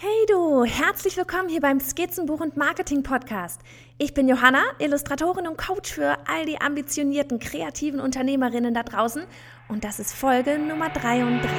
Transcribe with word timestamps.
Hey 0.00 0.26
du, 0.28 0.62
herzlich 0.62 1.16
willkommen 1.16 1.48
hier 1.48 1.60
beim 1.60 1.80
Skizzenbuch 1.80 2.38
und 2.38 2.56
Marketing 2.56 3.02
Podcast. 3.02 3.60
Ich 3.98 4.14
bin 4.14 4.28
Johanna, 4.28 4.62
Illustratorin 4.78 5.48
und 5.48 5.58
Coach 5.58 5.92
für 5.92 6.16
all 6.28 6.46
die 6.46 6.60
ambitionierten, 6.60 7.40
kreativen 7.40 7.98
Unternehmerinnen 7.98 8.72
da 8.74 8.84
draußen 8.84 9.24
und 9.66 9.82
das 9.82 9.98
ist 9.98 10.14
Folge 10.14 10.56
Nummer 10.56 10.90
33. 10.90 11.50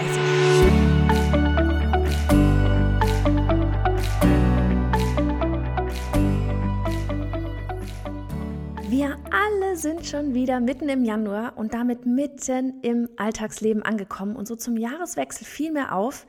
Wir 8.87 9.17
alle 9.31 9.75
sind 9.75 10.05
schon 10.05 10.33
wieder 10.33 10.61
mitten 10.61 10.87
im 10.87 11.03
Januar 11.03 11.57
und 11.57 11.73
damit 11.73 12.05
mitten 12.05 12.79
im 12.83 13.09
Alltagsleben 13.17 13.83
angekommen 13.83 14.37
und 14.37 14.47
so 14.47 14.55
zum 14.55 14.77
Jahreswechsel 14.77 15.45
fiel 15.45 15.73
mir 15.73 15.93
auf, 15.93 16.25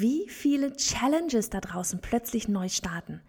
wie 0.00 0.26
viele 0.28 0.74
Challenges 0.74 1.50
da 1.50 1.60
draußen 1.60 2.00
plötzlich 2.00 2.48
neu 2.48 2.68
starten. 2.68 3.20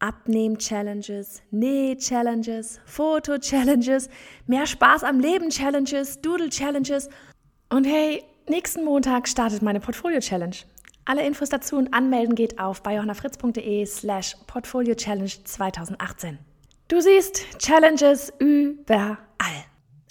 Abnehm-Challenges, 0.00 1.42
Näh-Challenges, 1.50 2.80
Foto-Challenges, 2.86 4.08
mehr 4.46 4.66
Spaß 4.66 5.04
am 5.04 5.20
Leben-Challenges, 5.20 6.20
Doodle-Challenges. 6.20 7.08
Und 7.68 7.84
hey, 7.84 8.24
nächsten 8.48 8.84
Montag 8.84 9.28
startet 9.28 9.62
meine 9.62 9.80
Portfolio-Challenge. 9.80 10.56
Alle 11.04 11.26
Infos 11.26 11.48
dazu 11.48 11.76
und 11.76 11.94
anmelden 11.94 12.34
geht 12.34 12.58
auf 12.58 12.82
bei 12.82 13.00
slash 13.86 14.36
Portfolio 14.46 14.94
Challenge 14.94 15.32
2018. 15.44 16.38
Du 16.88 17.00
siehst 17.00 17.58
Challenges 17.58 18.32
überall. 18.38 19.16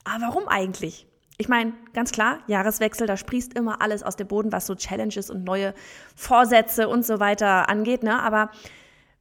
Aber 0.04 0.22
warum 0.22 0.48
eigentlich? 0.48 1.06
Ich 1.40 1.48
meine, 1.48 1.74
ganz 1.94 2.12
klar, 2.12 2.40
Jahreswechsel, 2.48 3.06
da 3.06 3.16
sprießt 3.16 3.54
immer 3.54 3.80
alles 3.82 4.02
aus 4.02 4.16
dem 4.16 4.28
Boden, 4.28 4.52
was 4.52 4.66
so 4.66 4.74
Challenges 4.74 5.30
und 5.30 5.44
neue 5.44 5.76
Vorsätze 6.16 6.90
und 6.90 7.06
so 7.06 7.20
weiter 7.20 7.70
angeht, 7.70 8.02
ne? 8.02 8.20
Aber 8.24 8.50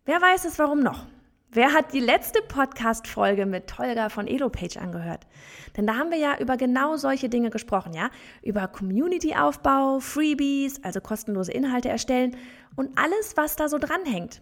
wer 0.07 0.23
weiß 0.23 0.47
es 0.47 0.59
warum 0.59 0.81
noch? 0.81 1.05
Wer 1.51 1.75
hat 1.75 1.93
die 1.93 2.01
letzte 2.01 2.41
Podcast-Folge 2.41 3.45
mit 3.45 3.67
Tolga 3.67 4.09
von 4.09 4.27
EloPage 4.27 4.81
angehört? 4.81 5.27
Denn 5.77 5.87
da 5.87 5.97
haben 5.97 6.11
wir 6.11 6.19
ja 6.19 6.39
über 6.39 6.57
genau 6.57 6.97
solche 6.97 7.29
Dinge 7.29 7.51
gesprochen, 7.51 7.93
ja? 7.93 8.11
Über 8.43 8.67
Community-Aufbau, 8.67 10.01
Freebies, 10.01 10.83
also 10.83 11.03
kostenlose 11.03 11.53
Inhalte 11.53 11.91
erstellen 11.91 12.35
und 12.77 12.99
alles, 12.99 13.37
was 13.37 13.57
da 13.57 13.69
so 13.69 13.77
dranhängt. 13.77 14.41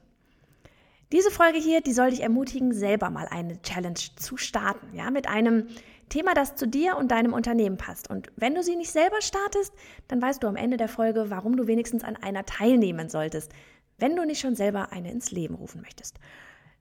Diese 1.12 1.30
Folge 1.32 1.58
hier, 1.58 1.80
die 1.80 1.92
soll 1.92 2.10
dich 2.10 2.22
ermutigen, 2.22 2.72
selber 2.72 3.10
mal 3.10 3.26
eine 3.28 3.60
Challenge 3.62 3.98
zu 4.16 4.36
starten, 4.36 4.94
ja? 4.94 5.10
Mit 5.10 5.28
einem 5.28 5.66
Thema, 6.08 6.34
das 6.34 6.56
zu 6.56 6.66
dir 6.66 6.96
und 6.96 7.10
deinem 7.10 7.32
Unternehmen 7.32 7.76
passt. 7.76 8.10
Und 8.10 8.30
wenn 8.36 8.54
du 8.54 8.62
sie 8.62 8.76
nicht 8.76 8.90
selber 8.90 9.20
startest, 9.20 9.72
dann 10.08 10.20
weißt 10.20 10.42
du 10.42 10.46
am 10.46 10.56
Ende 10.56 10.76
der 10.76 10.88
Folge, 10.88 11.30
warum 11.30 11.56
du 11.56 11.66
wenigstens 11.66 12.04
an 12.04 12.16
einer 12.16 12.44
teilnehmen 12.44 13.08
solltest, 13.08 13.52
wenn 13.98 14.16
du 14.16 14.24
nicht 14.24 14.40
schon 14.40 14.54
selber 14.54 14.92
eine 14.92 15.10
ins 15.10 15.30
Leben 15.30 15.54
rufen 15.54 15.80
möchtest. 15.80 16.18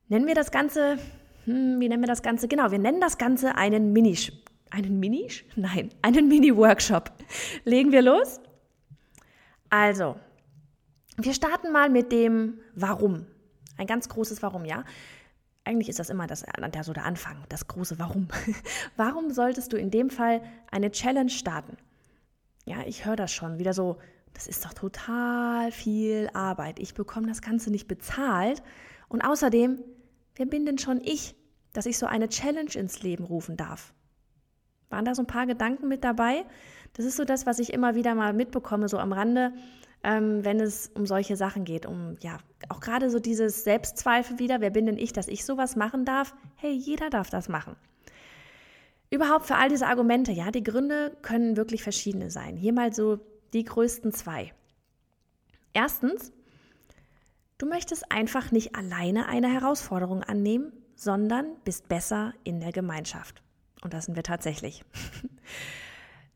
Nennen 0.10 0.28
wir 0.28 0.36
das 0.36 0.52
Ganze, 0.52 0.98
hm, 1.46 1.80
wie 1.80 1.90
nennen 1.90 2.04
wir 2.04 2.08
das 2.08 2.24
Ganze? 2.24 2.48
Genau, 2.48 2.72
wir 2.72 2.80
nennen 2.80 3.02
das 3.02 3.18
Ganze 3.18 3.56
einen 3.56 3.94
Mini, 3.94 4.18
einen 4.70 5.00
Mini? 5.00 5.30
Nein, 5.56 5.90
einen 6.02 6.28
Mini-Workshop. 6.28 7.12
Legen 7.64 7.92
wir 7.92 8.02
los? 8.02 8.40
Also, 9.70 10.16
wir 11.18 11.34
starten 11.34 11.72
mal 11.72 11.90
mit 11.90 12.12
dem 12.12 12.60
Warum. 12.76 13.26
Ein 13.78 13.88
ganz 13.88 14.10
großes 14.10 14.44
Warum, 14.44 14.66
ja 14.66 14.84
eigentlich 15.66 15.90
ist 15.90 16.00
das 16.00 16.10
immer 16.10 16.28
das, 16.28 16.44
der, 16.74 16.84
so 16.84 16.94
der 16.94 17.06
Anfang, 17.06 17.38
das 17.50 17.68
große 17.68 18.00
Warum. 18.00 18.28
Warum 18.98 19.32
solltest 19.32 19.72
du 19.72 19.78
in 19.78 19.92
dem 19.92 20.10
Fall 20.10 20.42
eine 20.72 20.92
Challenge 20.92 21.30
starten? 21.30 21.78
Ja, 22.66 22.78
ich 22.86 23.06
höre 23.06 23.16
das 23.16 23.32
schon 23.32 23.60
wieder 23.60 23.74
so, 23.74 23.98
das 24.34 24.48
ist 24.48 24.66
doch 24.66 24.74
total 24.74 25.72
viel 25.72 26.30
Arbeit. 26.34 26.80
Ich 26.80 26.94
bekomme 26.94 27.28
das 27.28 27.42
Ganze 27.42 27.72
nicht 27.72 27.88
bezahlt. 27.88 28.64
Und 29.08 29.22
außerdem, 29.22 29.80
wer 30.36 30.46
bin 30.46 30.66
denn 30.66 30.78
schon 30.78 31.02
ich, 31.02 31.36
dass 31.72 31.86
ich 31.86 31.98
so 31.98 32.06
eine 32.06 32.30
Challenge 32.30 32.72
ins 32.74 33.04
Leben 33.04 33.24
rufen 33.24 33.58
darf? 33.58 33.94
Waren 34.90 35.06
da 35.06 35.16
so 35.16 35.24
ein 35.24 35.28
paar 35.28 35.46
Gedanken 35.46 35.88
mit 35.88 36.04
dabei? 36.04 36.46
Das 36.94 37.06
ist 37.06 37.18
so 37.18 37.26
das, 37.26 37.46
was 37.46 37.60
ich 37.60 37.74
immer 37.74 37.96
wieder 37.96 38.16
mal 38.16 38.34
mitbekomme, 38.34 38.90
so 38.90 38.98
am 38.98 39.14
Rande 39.14 39.54
ähm, 40.04 40.44
wenn 40.44 40.60
es 40.60 40.92
um 40.94 41.06
solche 41.06 41.38
Sachen 41.38 41.64
geht, 41.64 41.86
um 41.86 42.18
ja 42.22 42.38
auch 42.70 42.82
gerade 42.82 43.10
so 43.10 43.20
dieses 43.20 43.64
Selbstzweifel 43.64 44.40
wieder, 44.40 44.60
wer 44.62 44.70
bin 44.70 44.86
denn 44.86 44.98
ich, 44.98 45.14
dass 45.14 45.28
ich 45.28 45.46
sowas 45.46 45.76
machen 45.76 46.06
darf? 46.06 46.36
Hey, 46.56 46.74
jeder 46.74 47.10
darf 47.10 47.30
das 47.30 47.48
machen. 47.50 47.76
Überhaupt 49.10 49.46
für 49.46 49.56
all 49.56 49.70
diese 49.70 49.88
Argumente, 49.88 50.32
ja, 50.32 50.52
die 50.52 50.64
Gründe 50.64 51.16
können 51.22 51.56
wirklich 51.56 51.84
verschiedene 51.84 52.32
sein. 52.32 52.58
Hier 52.58 52.74
mal 52.74 52.94
so 52.94 53.20
die 53.54 53.64
größten 53.64 54.12
zwei. 54.12 54.54
Erstens, 55.72 56.32
du 57.58 57.68
möchtest 57.68 58.12
einfach 58.12 58.52
nicht 58.52 58.76
alleine 58.76 59.28
eine 59.28 59.52
Herausforderung 59.52 60.24
annehmen, 60.24 60.74
sondern 60.96 61.46
bist 61.64 61.88
besser 61.88 62.34
in 62.44 62.60
der 62.60 62.72
Gemeinschaft. 62.72 63.42
Und 63.84 63.94
das 63.94 64.06
sind 64.06 64.16
wir 64.16 64.24
tatsächlich. 64.24 64.84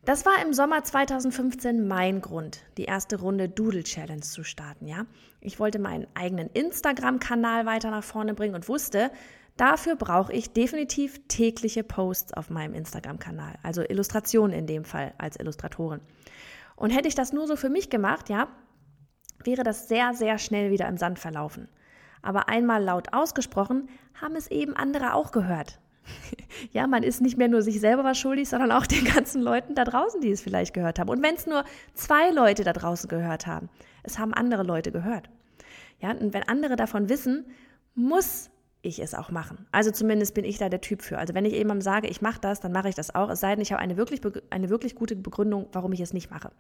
Das 0.08 0.26
war 0.26 0.42
im 0.42 0.54
Sommer 0.54 0.86
2015 0.86 1.86
mein 1.86 2.22
Grund, 2.22 2.64
die 2.78 2.86
erste 2.86 3.20
Runde 3.20 3.50
Doodle 3.50 3.84
Challenge 3.84 4.22
zu 4.22 4.46
starten, 4.46 4.88
ja. 4.88 5.06
Ich 5.42 5.60
wollte 5.60 5.80
meinen 5.80 6.08
eigenen 6.14 6.50
Instagram-Kanal 6.50 7.66
weiter 7.66 7.92
nach 7.92 8.06
vorne 8.06 8.34
bringen 8.34 8.56
und 8.56 8.70
wusste, 8.70 9.12
dafür 9.58 9.98
brauche 9.98 10.32
ich 10.32 10.54
definitiv 10.54 11.20
tägliche 11.28 11.84
Posts 11.84 12.36
auf 12.36 12.50
meinem 12.50 12.74
Instagram-Kanal, 12.74 13.56
also 13.64 13.82
Illustrationen 13.82 14.58
in 14.58 14.66
dem 14.66 14.86
Fall 14.86 15.14
als 15.18 15.36
Illustratorin. 15.36 16.00
Und 16.78 16.92
hätte 16.92 17.10
ich 17.10 17.16
das 17.16 17.34
nur 17.34 17.46
so 17.46 17.58
für 17.58 17.70
mich 17.70 17.90
gemacht, 17.90 18.30
ja, 18.30 18.48
wäre 19.44 19.64
das 19.64 19.90
sehr, 19.90 20.14
sehr 20.14 20.38
schnell 20.38 20.72
wieder 20.72 20.88
im 20.88 20.96
Sand 20.96 21.20
verlaufen. 21.20 21.68
Aber 22.22 22.48
einmal 22.48 22.82
laut 22.82 23.12
ausgesprochen, 23.12 23.90
haben 24.14 24.38
es 24.38 24.48
eben 24.48 24.74
andere 24.74 25.16
auch 25.16 25.34
gehört 25.34 25.82
ja, 26.72 26.88
man 26.88 27.04
ist 27.04 27.22
nicht 27.22 27.38
mehr 27.38 27.48
nur 27.48 27.62
sich 27.62 27.80
selber 27.80 28.04
was 28.04 28.18
schuldig, 28.18 28.50
sondern 28.50 28.72
auch 28.72 28.86
den 28.86 29.06
ganzen 29.06 29.42
Leuten 29.42 29.76
da 29.76 29.84
draußen, 29.84 30.22
die 30.22 30.32
es 30.32 30.42
vielleicht 30.42 30.74
gehört 30.74 31.00
haben. 31.00 31.10
Und 31.10 31.22
wenn 31.22 31.36
es 31.36 31.46
nur 31.48 31.64
zwei 31.94 32.32
Leute 32.32 32.64
da 32.64 32.74
draußen 32.74 33.10
gehört 33.10 33.48
haben, 33.48 33.70
es 34.04 34.20
haben 34.20 34.34
andere 34.34 34.64
Leute 34.64 34.92
gehört. 34.92 35.30
Ja, 36.00 36.12
und 36.12 36.34
wenn 36.34 36.44
andere 36.44 36.76
davon 36.76 37.10
wissen, 37.10 37.46
muss 37.96 38.50
ich 38.82 39.00
es 39.00 39.14
auch 39.14 39.32
machen. 39.32 39.66
Also 39.72 39.92
zumindest 39.92 40.34
bin 40.34 40.46
ich 40.46 40.58
da 40.58 40.70
der 40.70 40.82
Typ 40.82 41.02
für. 41.02 41.18
Also 41.18 41.34
wenn 41.34 41.46
ich 41.46 41.54
jemandem 41.54 41.82
sage, 41.82 42.08
ich 42.08 42.22
mache 42.22 42.40
das, 42.40 42.60
dann 42.60 42.72
mache 42.72 42.90
ich 42.90 42.96
das 42.96 43.14
auch. 43.14 43.30
Es 43.30 43.40
sei 43.40 43.56
denn, 43.56 43.62
ich 43.62 43.72
habe 43.72 43.82
eine 43.82 43.98
wirklich, 43.98 44.22
eine 44.50 44.70
wirklich 44.70 44.96
gute 44.96 45.16
Begründung, 45.16 45.68
warum 45.74 45.92
ich 45.94 46.00
es 46.00 46.14
nicht 46.14 46.30
mache. 46.30 46.52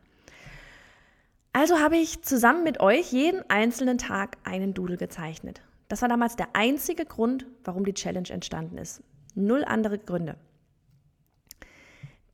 Also 1.54 1.80
habe 1.80 1.98
ich 1.98 2.22
zusammen 2.22 2.64
mit 2.64 2.80
euch 2.80 3.12
jeden 3.12 3.48
einzelnen 3.50 3.98
Tag 3.98 4.38
einen 4.44 4.74
Doodle 4.74 4.98
gezeichnet. 4.98 5.62
Das 5.88 6.02
war 6.02 6.10
damals 6.10 6.36
der 6.36 6.50
einzige 6.54 7.06
Grund, 7.06 7.48
warum 7.64 7.86
die 7.86 7.94
Challenge 7.94 8.30
entstanden 8.30 8.78
ist. 8.78 9.02
Null 9.38 9.64
andere 9.64 10.00
Gründe. 10.00 10.36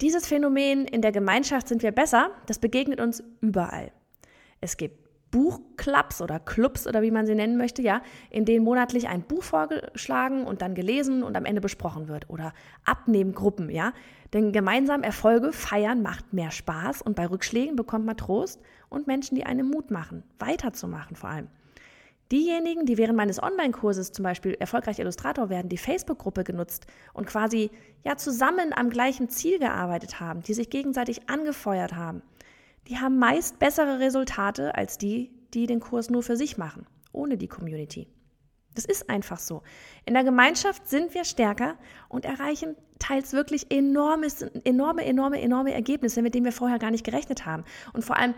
Dieses 0.02 0.26
Phänomen 0.26 0.86
in 0.86 1.02
der 1.02 1.12
Gemeinschaft 1.12 1.68
sind 1.68 1.84
wir 1.84 1.92
besser, 1.92 2.32
das 2.46 2.60
begegnet 2.60 3.00
uns 3.00 3.24
überall. 3.42 3.92
Es 4.62 4.78
gibt 4.78 5.04
Buchclubs 5.32 6.22
oder 6.22 6.40
Clubs 6.40 6.88
oder 6.88 7.02
wie 7.02 7.12
man 7.12 7.26
sie 7.26 7.36
nennen 7.36 7.58
möchte, 7.58 7.82
ja, 7.82 8.02
in 8.30 8.46
denen 8.46 8.64
monatlich 8.64 9.08
ein 9.08 9.24
Buch 9.24 9.44
vorgeschlagen 9.44 10.46
und 10.46 10.62
dann 10.62 10.76
gelesen 10.76 11.24
und 11.24 11.36
am 11.36 11.46
Ende 11.46 11.60
besprochen 11.60 12.08
wird. 12.08 12.30
Oder 12.30 12.54
Abnehmgruppen, 12.86 13.70
ja. 13.70 13.94
Denn 14.32 14.52
gemeinsam 14.52 15.02
Erfolge 15.02 15.52
feiern 15.52 16.04
macht 16.04 16.34
mehr 16.34 16.52
Spaß 16.52 17.02
und 17.02 17.16
bei 17.16 17.26
Rückschlägen 17.26 17.76
bekommt 17.76 18.06
man 18.06 18.16
Trost 18.16 18.62
und 18.90 19.08
Menschen, 19.08 19.36
die 19.36 19.46
einem 19.46 19.70
Mut 19.70 19.90
machen, 19.90 20.24
weiterzumachen 20.38 21.16
vor 21.16 21.32
allem. 21.32 21.48
Diejenigen, 22.34 22.88
die 22.88 22.98
während 22.98 23.16
meines 23.16 23.44
Online-Kurses 23.44 24.12
zum 24.12 24.24
Beispiel 24.24 24.56
erfolgreich 24.60 24.98
Illustrator 24.98 25.50
werden, 25.50 25.70
die 25.70 25.78
Facebook-Gruppe 25.78 26.44
genutzt 26.44 26.88
und 27.14 27.28
quasi 27.28 27.70
ja 28.04 28.18
zusammen 28.18 28.74
am 28.74 28.90
gleichen 28.90 29.30
Ziel 29.30 29.60
gearbeitet 29.60 30.20
haben, 30.20 30.42
die 30.42 30.56
sich 30.56 30.72
gegenseitig 30.72 31.30
angefeuert 31.30 31.94
haben, 31.94 32.24
die 32.88 32.98
haben 32.98 33.20
meist 33.20 33.60
bessere 33.60 34.00
Resultate 34.00 34.74
als 34.74 34.98
die, 34.98 35.30
die 35.54 35.68
den 35.68 35.80
Kurs 35.80 36.10
nur 36.10 36.24
für 36.24 36.36
sich 36.36 36.58
machen, 36.58 36.88
ohne 37.12 37.38
die 37.38 37.48
Community. 37.48 38.08
Das 38.74 38.86
ist 38.86 39.12
einfach 39.12 39.38
so. 39.38 39.62
In 40.08 40.16
der 40.16 40.24
Gemeinschaft 40.24 40.90
sind 40.90 41.14
wir 41.14 41.26
stärker 41.26 41.78
und 42.10 42.26
erreichen 42.26 42.76
teils 42.98 43.34
wirklich 43.34 43.70
enormes, 43.70 44.42
enorme, 44.42 45.06
enorme, 45.06 45.42
enorme 45.42 45.74
Ergebnisse, 45.74 46.22
mit 46.22 46.34
denen 46.34 46.46
wir 46.46 46.52
vorher 46.52 46.80
gar 46.80 46.90
nicht 46.90 47.06
gerechnet 47.06 47.46
haben. 47.46 47.64
Und 47.94 48.04
vor 48.04 48.18
allem, 48.18 48.34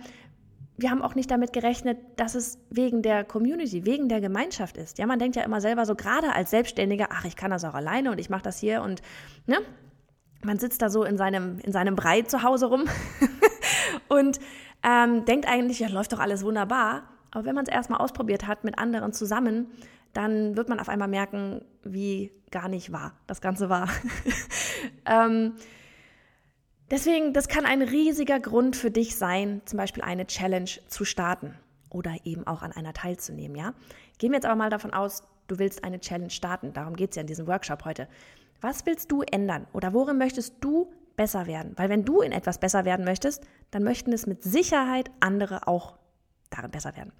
wir 0.77 0.91
haben 0.91 1.01
auch 1.01 1.15
nicht 1.15 1.31
damit 1.31 1.53
gerechnet, 1.53 1.97
dass 2.17 2.35
es 2.35 2.59
wegen 2.69 3.01
der 3.01 3.23
Community, 3.23 3.85
wegen 3.85 4.09
der 4.09 4.19
Gemeinschaft 4.19 4.77
ist. 4.77 4.97
Ja, 4.97 5.05
man 5.05 5.19
denkt 5.19 5.35
ja 5.35 5.43
immer 5.43 5.61
selber 5.61 5.85
so, 5.85 5.95
gerade 5.95 6.33
als 6.33 6.49
Selbstständiger, 6.51 7.07
ach, 7.11 7.25
ich 7.25 7.35
kann 7.35 7.51
das 7.51 7.63
auch 7.63 7.73
alleine 7.73 8.11
und 8.11 8.19
ich 8.19 8.29
mache 8.29 8.43
das 8.43 8.59
hier 8.59 8.81
und 8.81 9.01
ne, 9.45 9.57
man 10.43 10.59
sitzt 10.59 10.81
da 10.81 10.89
so 10.89 11.03
in 11.03 11.17
seinem, 11.17 11.59
in 11.59 11.71
seinem 11.71 11.95
Brei 11.95 12.21
zu 12.21 12.43
Hause 12.43 12.67
rum 12.67 12.85
und 14.09 14.39
ähm, 14.83 15.25
denkt 15.25 15.47
eigentlich, 15.47 15.79
ja, 15.79 15.87
läuft 15.87 16.13
doch 16.13 16.19
alles 16.19 16.43
wunderbar. 16.43 17.03
Aber 17.31 17.45
wenn 17.45 17.55
man 17.55 17.65
es 17.65 17.71
erstmal 17.71 17.99
ausprobiert 17.99 18.47
hat 18.47 18.63
mit 18.63 18.77
anderen 18.77 19.11
zusammen, 19.11 19.67
dann 20.13 20.55
wird 20.55 20.69
man 20.69 20.79
auf 20.79 20.87
einmal 20.87 21.07
merken, 21.07 21.65
wie 21.83 22.31
gar 22.51 22.69
nicht 22.69 22.91
wahr 22.91 23.13
das 23.27 23.41
Ganze 23.41 23.69
war. 23.69 23.89
ähm, 25.05 25.53
Deswegen, 26.91 27.33
das 27.33 27.47
kann 27.47 27.65
ein 27.65 27.81
riesiger 27.81 28.39
Grund 28.39 28.75
für 28.75 28.91
dich 28.91 29.15
sein, 29.15 29.61
zum 29.65 29.77
Beispiel 29.77 30.03
eine 30.03 30.27
Challenge 30.27 30.69
zu 30.87 31.03
starten. 31.05 31.55
oder 31.95 32.13
eben 32.25 32.45
auch 32.45 32.61
an 32.61 32.73
einer 32.73 32.93
teilzunehmen, 32.93 33.55
ja? 33.55 33.73
Gehen 34.17 34.31
wir 34.31 34.37
jetzt 34.37 34.45
aber 34.45 34.55
mal 34.55 34.69
davon 34.69 34.93
aus, 34.93 35.23
du 35.47 35.59
willst 35.59 35.83
eine 35.83 35.99
Challenge 35.99 36.29
starten. 36.29 36.73
Darum 36.73 36.95
geht 36.95 37.11
es 37.11 37.15
ja 37.15 37.21
in 37.21 37.27
diesem 37.27 37.47
Workshop 37.47 37.85
heute. 37.85 38.07
Was 38.61 38.85
willst 38.85 39.11
du 39.11 39.21
ändern 39.21 39.65
oder 39.73 39.93
worin 39.93 40.17
möchtest 40.17 40.55
du 40.61 40.91
besser 41.15 41.47
werden? 41.47 41.73
Weil 41.77 41.89
wenn 41.89 42.03
du 42.03 42.21
in 42.21 42.31
etwas 42.31 42.59
besser 42.59 42.85
werden 42.85 43.05
möchtest, 43.05 43.43
dann 43.71 43.83
möchten 43.83 44.11
es 44.11 44.27
mit 44.27 44.43
Sicherheit 44.43 45.09
andere 45.19 45.67
auch 45.67 45.97
darin 46.49 46.71
besser 46.71 46.95
werden. 46.95 47.13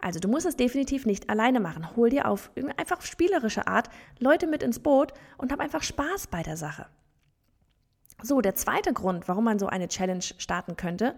Also 0.00 0.20
du 0.20 0.28
musst 0.28 0.46
es 0.46 0.56
definitiv 0.56 1.06
nicht 1.06 1.28
alleine 1.28 1.60
machen. 1.60 1.96
Hol 1.96 2.10
dir 2.10 2.28
auf 2.28 2.50
einfach 2.76 3.02
spielerische 3.02 3.66
Art 3.66 3.88
Leute 4.18 4.46
mit 4.46 4.62
ins 4.62 4.78
Boot 4.78 5.12
und 5.36 5.52
hab 5.52 5.60
einfach 5.60 5.82
Spaß 5.82 6.28
bei 6.28 6.42
der 6.42 6.56
Sache. 6.56 6.86
So, 8.22 8.40
der 8.40 8.54
zweite 8.54 8.92
Grund, 8.92 9.28
warum 9.28 9.44
man 9.44 9.58
so 9.58 9.66
eine 9.66 9.88
Challenge 9.88 10.24
starten 10.38 10.76
könnte, 10.76 11.14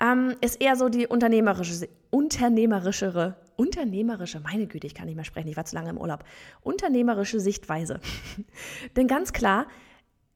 ähm, 0.00 0.34
ist 0.40 0.60
eher 0.60 0.76
so 0.76 0.88
die 0.88 1.06
unternehmerische, 1.06 1.88
unternehmerischere, 2.10 3.36
unternehmerische, 3.56 4.40
meine 4.40 4.66
Güte, 4.66 4.86
ich 4.86 4.94
kann 4.94 5.06
nicht 5.06 5.16
mehr 5.16 5.24
sprechen, 5.24 5.48
ich 5.48 5.56
war 5.56 5.64
zu 5.64 5.76
lange 5.76 5.90
im 5.90 5.98
Urlaub, 5.98 6.24
unternehmerische 6.62 7.38
Sichtweise. 7.38 8.00
Denn 8.96 9.06
ganz 9.06 9.32
klar, 9.32 9.66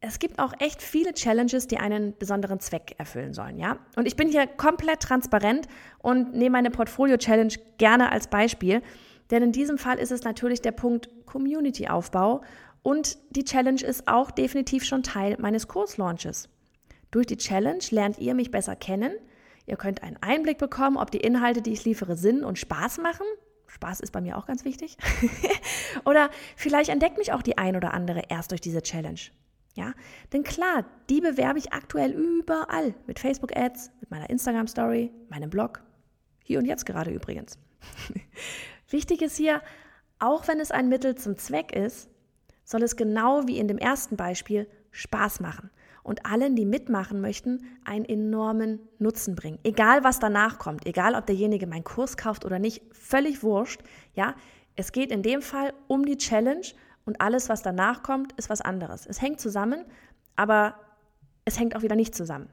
es 0.01 0.19
gibt 0.19 0.39
auch 0.39 0.53
echt 0.59 0.83
viele 0.83 1.15
Challenges, 1.15 1.67
die 1.67 1.79
einen 1.79 2.17
besonderen 2.19 2.61
Zweck 2.61 2.95
erfüllen 2.99 3.33
sollen, 3.33 3.59
ja? 3.59 3.79
Und 3.97 4.07
ich 4.07 4.15
bin 4.15 4.29
hier 4.29 4.47
komplett 4.47 5.01
transparent 5.01 5.67
und 5.99 6.35
nehme 6.35 6.51
meine 6.51 6.71
Portfolio-Challenge 6.71 7.55
gerne 7.79 8.13
als 8.13 8.29
Beispiel, 8.29 8.83
denn 9.31 9.43
in 9.43 9.53
diesem 9.53 9.79
Fall 9.79 9.99
ist 9.99 10.13
es 10.13 10.23
natürlich 10.23 10.61
der 10.61 10.73
Punkt 10.73 11.09
Community-Aufbau 11.27 12.43
und 12.87 13.19
die 13.31 13.45
Challenge 13.45 13.83
ist 13.83 14.07
auch 14.07 14.31
definitiv 14.31 14.85
schon 14.85 15.03
Teil 15.03 15.37
meines 15.41 15.67
Kurslaunches. 15.67 16.49
Durch 17.11 17.27
die 17.27 17.37
Challenge 17.37 17.83
lernt 17.91 18.19
ihr 18.19 18.35
mich 18.35 18.51
besser 18.51 18.77
kennen, 18.77 19.13
Ihr 19.67 19.77
könnt 19.77 20.03
einen 20.03 20.17
Einblick 20.21 20.59
bekommen, 20.59 20.97
ob 20.97 21.11
die 21.11 21.19
Inhalte, 21.19 21.61
die 21.61 21.73
ich 21.73 21.85
liefere, 21.85 22.17
Sinn 22.17 22.45
und 22.45 22.59
Spaß 22.59 22.99
machen. 22.99 23.27
Spaß 23.67 23.99
ist 23.99 24.13
bei 24.13 24.21
mir 24.21 24.39
auch 24.39 24.47
ganz 24.47 24.65
wichtig. 24.65 24.97
oder 26.05 26.31
vielleicht 26.55 26.89
entdeckt 26.89 27.19
mich 27.19 27.33
auch 27.33 27.43
die 27.43 27.59
ein 27.59 27.77
oder 27.77 27.93
andere 27.93 28.23
erst 28.29 28.53
durch 28.53 28.61
diese 28.61 28.81
Challenge. 28.81 29.19
Ja, 29.75 29.93
denn 30.33 30.45
klar, 30.45 30.87
die 31.11 31.21
bewerbe 31.21 31.59
ich 31.59 31.73
aktuell 31.73 32.13
überall 32.13 32.95
mit 33.07 33.19
Facebook 33.19 33.55
Ads, 33.55 33.91
mit 34.01 34.11
meiner 34.11 34.31
Instagram 34.31 34.69
Story, 34.69 35.11
meinem 35.29 35.51
Blog. 35.51 35.83
Hier 36.45 36.61
und 36.61 36.65
jetzt 36.65 36.87
gerade 36.87 37.11
übrigens. 37.11 37.59
Wichtig 38.89 39.21
ist 39.21 39.37
hier, 39.37 39.61
auch 40.21 40.47
wenn 40.49 40.61
es 40.61 40.71
ein 40.71 40.89
Mittel 40.89 41.17
zum 41.17 41.37
Zweck 41.37 41.75
ist, 41.75 42.09
soll 42.67 42.83
es 42.83 42.97
genau 42.97 43.47
wie 43.47 43.59
in 43.59 43.69
dem 43.69 43.79
ersten 43.79 44.19
Beispiel 44.19 44.69
Spaß 44.91 45.41
machen 45.41 45.71
und 46.03 46.27
allen, 46.27 46.55
die 46.55 46.67
mitmachen 46.67 47.21
möchten, 47.21 47.65
einen 47.85 48.05
enormen 48.05 48.81
Nutzen 48.99 49.35
bringen. 49.35 49.59
Egal, 49.65 50.05
was 50.05 50.19
danach 50.19 50.59
kommt, 50.59 50.87
egal, 50.87 51.15
ob 51.15 51.27
derjenige 51.27 51.67
meinen 51.67 51.85
Kurs 51.85 52.19
kauft 52.19 52.45
oder 52.45 52.59
nicht, 52.59 52.83
völlig 52.93 53.43
wurscht. 53.43 53.81
Ja, 54.15 54.35
es 54.75 54.93
geht 54.93 55.11
in 55.11 55.23
dem 55.23 55.41
Fall 55.41 55.73
um 55.87 56.05
die 56.05 56.19
Challenge 56.19 56.67
und 57.07 57.21
alles, 57.21 57.49
was 57.49 57.63
danach 57.63 58.03
kommt, 58.03 58.33
ist 58.33 58.51
was 58.51 58.61
anderes. 58.61 59.07
Es 59.07 59.23
hängt 59.23 59.41
zusammen, 59.41 59.85
aber 60.35 60.75
es 61.45 61.59
hängt 61.59 61.77
auch 61.77 61.83
wieder 61.83 61.97
nicht 61.97 62.15
zusammen. 62.15 62.51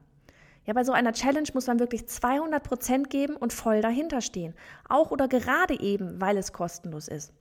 Ja, 0.65 0.73
bei 0.73 0.83
so 0.83 0.93
einer 0.93 1.11
Challenge 1.11 1.49
muss 1.53 1.67
man 1.67 1.79
wirklich 1.79 2.07
200 2.07 2.63
Prozent 2.63 3.09
geben 3.09 3.35
und 3.35 3.51
voll 3.51 3.81
dahinter 3.81 4.21
stehen. 4.21 4.53
Auch 4.87 5.11
oder 5.11 5.27
gerade 5.27 5.79
eben, 5.79 6.21
weil 6.21 6.37
es 6.37 6.53
kostenlos 6.53 7.07
ist. 7.07 7.33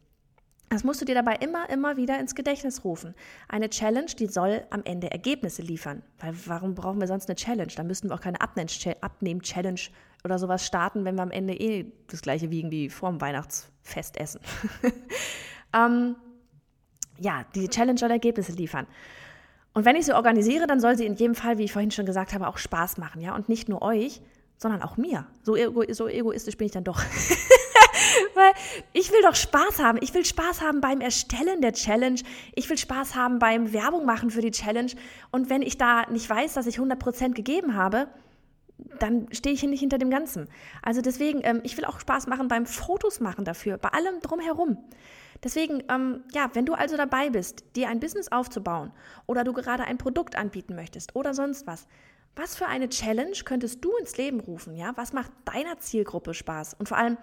Das 0.73 0.85
musst 0.85 1.03
du 1.03 1.05
dir 1.05 1.15
dabei 1.15 1.35
immer, 1.35 1.69
immer 1.69 1.99
wieder 1.99 2.19
ins 2.19 2.35
Gedächtnis 2.35 2.83
rufen. 2.83 3.15
Eine 3.47 3.69
Challenge, 3.69 4.07
die 4.19 4.27
soll 4.27 4.65
am 4.71 4.81
Ende 4.85 5.11
Ergebnisse 5.11 5.61
liefern. 5.61 6.03
Weil 6.19 6.33
warum 6.47 6.75
brauchen 6.75 6.99
wir 6.99 7.07
sonst 7.07 7.29
eine 7.29 7.37
Challenge? 7.37 7.71
Da 7.77 7.83
müssten 7.83 8.09
wir 8.09 8.15
auch 8.15 8.23
keine 8.23 8.41
Abnehm-Challenge 8.41 9.81
oder 10.25 10.39
sowas 10.39 10.65
starten, 10.67 11.05
wenn 11.05 11.17
wir 11.17 11.25
am 11.25 11.31
Ende 11.31 11.53
eh 11.53 11.93
das 12.07 12.23
gleiche 12.23 12.51
wiegen 12.51 12.71
wie 12.71 12.89
vor 12.89 13.11
dem 13.11 13.21
Weihnachtsfest 13.21 14.17
essen. 14.17 14.41
ähm, 15.75 16.17
ja, 17.19 17.45
die 17.55 17.69
Challenge 17.69 17.99
soll 17.99 18.11
Ergebnisse 18.11 18.53
liefern. 18.53 18.87
Und 19.75 19.85
wenn 19.85 19.97
ich 19.97 20.07
sie 20.07 20.15
organisiere, 20.15 20.67
dann 20.67 20.81
soll 20.81 20.97
sie 20.97 21.05
in 21.05 21.17
jedem 21.17 21.35
Fall, 21.35 21.59
wie 21.59 21.65
ich 21.65 21.73
vorhin 21.73 21.91
schon 21.91 22.07
gesagt 22.07 22.33
habe, 22.33 22.49
auch 22.49 22.57
Spaß 22.57 22.97
machen, 22.97 23.21
ja. 23.21 23.35
Und 23.35 23.51
nicht 23.51 23.69
nur 23.69 23.83
euch, 23.83 24.23
sondern 24.57 24.81
auch 24.81 24.97
mir. 24.97 25.27
So, 25.43 25.55
ego 25.55 25.85
so 25.93 26.09
egoistisch 26.09 26.57
bin 26.57 26.65
ich 26.65 26.73
dann 26.73 26.85
doch. 26.85 27.03
Weil 28.43 28.53
ich 28.93 29.13
will 29.13 29.23
doch 29.23 29.35
Spaß 29.35 29.79
haben. 29.79 29.99
Ich 30.01 30.15
will 30.15 30.25
Spaß 30.25 30.63
haben 30.63 30.81
beim 30.81 31.01
Erstellen 31.01 31.61
der 31.61 31.73
Challenge. 31.73 32.21
Ich 32.55 32.69
will 32.69 32.79
Spaß 32.79 33.15
haben 33.15 33.39
beim 33.39 33.73
Werbung 33.73 34.05
machen 34.05 34.31
für 34.31 34.41
die 34.41 34.51
Challenge. 34.51 34.93
Und 35.31 35.49
wenn 35.49 35.63
ich 35.63 35.79
da 35.79 36.07
nicht 36.11 36.29
weiß, 36.29 36.55
dass 36.55 36.67
ich 36.67 36.79
100% 36.79 37.35
gegeben 37.35 37.77
habe, 37.77 38.09
dann 38.99 39.29
stehe 39.33 39.55
ich 39.55 39.63
nicht 39.63 39.81
hinter 39.81 39.99
dem 39.99 40.11
Ganzen. 40.11 40.49
Also 40.83 41.03
deswegen, 41.03 41.41
ähm, 41.45 41.61
ich 41.63 41.77
will 41.77 41.85
auch 41.85 42.01
Spaß 42.01 42.27
machen 42.27 42.49
beim 42.49 42.67
Fotos 42.67 43.21
machen 43.21 43.45
dafür, 43.45 43.79
bei 43.79 43.91
allem 43.91 44.21
drumherum. 44.21 44.79
Deswegen, 45.45 45.83
ähm, 45.89 46.25
ja, 46.33 46.51
wenn 46.55 46.67
du 46.67 46.75
also 46.75 46.97
dabei 46.97 47.31
bist, 47.31 47.65
dir 47.77 47.89
ein 47.89 48.01
Business 48.01 48.31
aufzubauen 48.31 48.93
oder 49.27 49.45
du 49.45 49.53
gerade 49.53 49.85
ein 49.85 49.99
Produkt 49.99 50.37
anbieten 50.37 50.75
möchtest 50.75 51.15
oder 51.15 51.35
sonst 51.35 51.67
was, 51.67 51.87
was 52.35 52.57
für 52.57 52.67
eine 52.67 52.89
Challenge 52.89 53.37
könntest 53.45 53.85
du 53.85 53.95
ins 53.99 54.17
Leben 54.17 54.41
rufen? 54.41 54.75
Ja, 54.75 54.93
was 54.97 55.13
macht 55.13 55.31
deiner 55.45 55.79
Zielgruppe 55.79 56.35
Spaß? 56.35 56.75
Und 56.75 56.89
vor 56.89 56.97
allem, 56.97 57.19